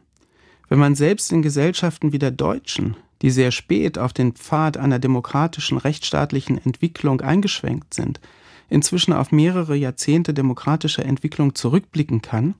wenn 0.70 0.80
man 0.80 0.96
selbst 0.96 1.32
in 1.32 1.42
Gesellschaften 1.42 2.12
wie 2.12 2.20
der 2.20 2.32
deutschen, 2.32 2.98
die 3.26 3.32
sehr 3.32 3.50
spät 3.50 3.98
auf 3.98 4.14
den 4.14 4.34
Pfad 4.34 4.78
einer 4.78 5.00
demokratischen 5.00 5.80
rechtsstaatlichen 5.80 6.64
Entwicklung 6.64 7.22
eingeschwenkt 7.22 7.96
sind, 7.96 8.22
inzwischen 8.70 9.14
auf 9.14 9.32
mehrere 9.32 9.76
Jahrzehnte 9.76 10.32
demokratischer 10.32 11.04
Entwicklung 11.04 11.56
zurückblicken 11.56 12.22
kann, 12.22 12.54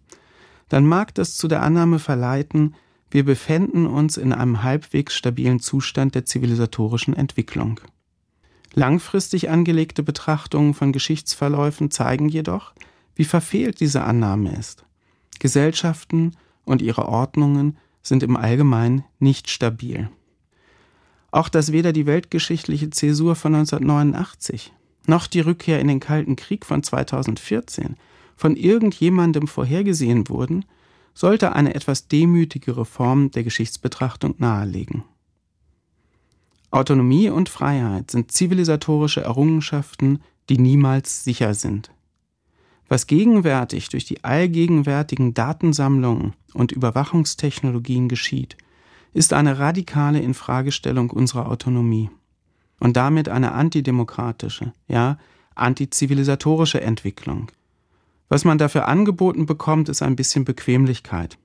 dann 0.68 0.88
mag 0.88 1.14
das 1.14 1.38
zu 1.38 1.48
der 1.48 1.62
Annahme 1.62 2.00
verleiten, 2.00 2.74
wir 3.12 3.24
befänden 3.24 3.86
uns 3.86 4.18
in 4.18 4.34
einem 4.34 4.64
halbwegs 4.64 5.14
stabilen 5.14 5.60
Zustand 5.60 6.16
der 6.16 6.26
zivilisatorischen 6.26 7.14
Entwicklung. 7.14 7.80
Langfristig 8.74 9.52
angelegte 9.52 10.02
Betrachtungen 10.02 10.74
von 10.74 10.92
Geschichtsverläufen 10.92 11.92
zeigen 11.92 12.28
jedoch, 12.28 12.74
wie 13.14 13.26
verfehlt 13.26 13.82
diese 13.82 14.04
Annahme 14.04 14.58
ist. 14.58 14.84
Gesellschaften 15.38 16.36
und 16.64 16.82
ihre 16.82 17.08
Ordnungen 17.08 17.78
sind 18.02 18.24
im 18.24 18.36
Allgemeinen 18.36 19.04
nicht 19.20 19.52
stabil. 19.52 20.10
Auch 21.36 21.50
dass 21.50 21.74
weder 21.74 21.92
die 21.92 22.06
weltgeschichtliche 22.06 22.92
Zäsur 22.92 23.36
von 23.36 23.56
1989 23.56 24.72
noch 25.06 25.28
die 25.28 25.42
Rückkehr 25.42 25.82
in 25.82 25.90
den 25.90 26.00
Kalten 26.00 26.38
Krieg 26.38 26.66
von 26.66 26.82
2014 26.82 27.98
von 28.38 28.56
irgendjemandem 28.56 29.46
vorhergesehen 29.46 30.30
wurden, 30.30 30.64
sollte 31.14 31.52
eine 31.52 31.76
etwas 31.76 32.08
demütigere 32.08 32.86
Form 32.86 33.32
der 33.32 33.44
Geschichtsbetrachtung 33.44 34.36
nahelegen. 34.38 35.04
Autonomie 36.72 37.30
und 37.30 37.50
Freiheit 37.50 38.12
sind 38.12 38.32
zivilisatorische 38.32 39.20
Errungenschaften, 39.20 40.22
die 40.48 40.58
niemals 40.58 41.26
sicher 41.26 41.54
sind. 41.54 41.92
Was 42.88 43.08
gegenwärtig 43.08 43.90
durch 43.90 44.06
die 44.06 44.24
allgegenwärtigen 44.24 45.34
Datensammlungen 45.34 46.32
und 46.54 46.72
Überwachungstechnologien 46.72 48.08
geschieht, 48.08 48.56
ist 49.16 49.34
eine 49.34 49.58
radikale 49.58 50.20
Infragestellung 50.20 51.10
unserer 51.10 51.50
Autonomie 51.50 52.12
und 52.80 52.96
damit 52.98 53.30
eine 53.30 53.54
antidemokratische, 53.54 54.74
ja 54.88 55.18
antizivilisatorische 55.56 56.82
Entwicklung, 56.82 57.50
was 58.28 58.44
man 58.44 58.58
dafür 58.58 58.88
angeboten 58.88 59.46
bekommt, 59.46 59.88
ist 59.88 60.02
ein 60.02 60.16
bisschen 60.16 60.46
Bequemlichkeit, 60.46 61.38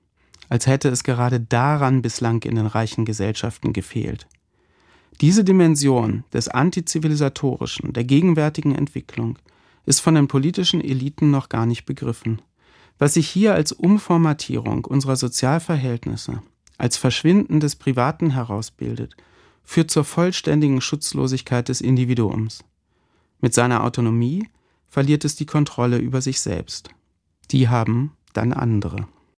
als 0.49 0.65
hätte 0.67 0.89
es 0.89 1.03
gerade 1.03 1.39
daran 1.39 2.01
bislang 2.01 2.41
in 2.43 2.55
den 2.55 2.65
reichen 2.65 3.05
Gesellschaften 3.05 3.71
gefehlt. 3.71 4.27
Diese 5.21 5.43
Dimension 5.43 6.23
des 6.33 6.47
Antizivilisatorischen, 6.47 7.93
der 7.93 8.03
gegenwärtigen 8.03 8.73
Entwicklung, 8.73 9.37
ist 9.85 9.99
von 9.99 10.15
den 10.15 10.27
politischen 10.27 10.81
Eliten 10.81 11.29
noch 11.29 11.49
gar 11.49 11.65
nicht 11.65 11.85
begriffen. 11.85 12.41
Was 12.97 13.13
sich 13.13 13.29
hier 13.29 13.53
als 13.53 13.71
Umformatierung 13.71 14.85
unserer 14.85 15.15
Sozialverhältnisse, 15.15 16.41
als 16.77 16.97
Verschwinden 16.97 17.59
des 17.59 17.75
Privaten 17.75 18.31
herausbildet, 18.31 19.15
führt 19.63 19.91
zur 19.91 20.03
vollständigen 20.03 20.81
Schutzlosigkeit 20.81 21.69
des 21.69 21.81
Individuums. 21.81 22.63
Mit 23.39 23.53
seiner 23.53 23.83
Autonomie 23.83 24.47
verliert 24.87 25.25
es 25.25 25.35
die 25.35 25.45
Kontrolle 25.45 25.97
über 25.97 26.21
sich 26.21 26.41
selbst. 26.41 26.89
Die 27.51 27.69
haben 27.69 28.13
dann 28.33 28.53
andere. 28.53 29.07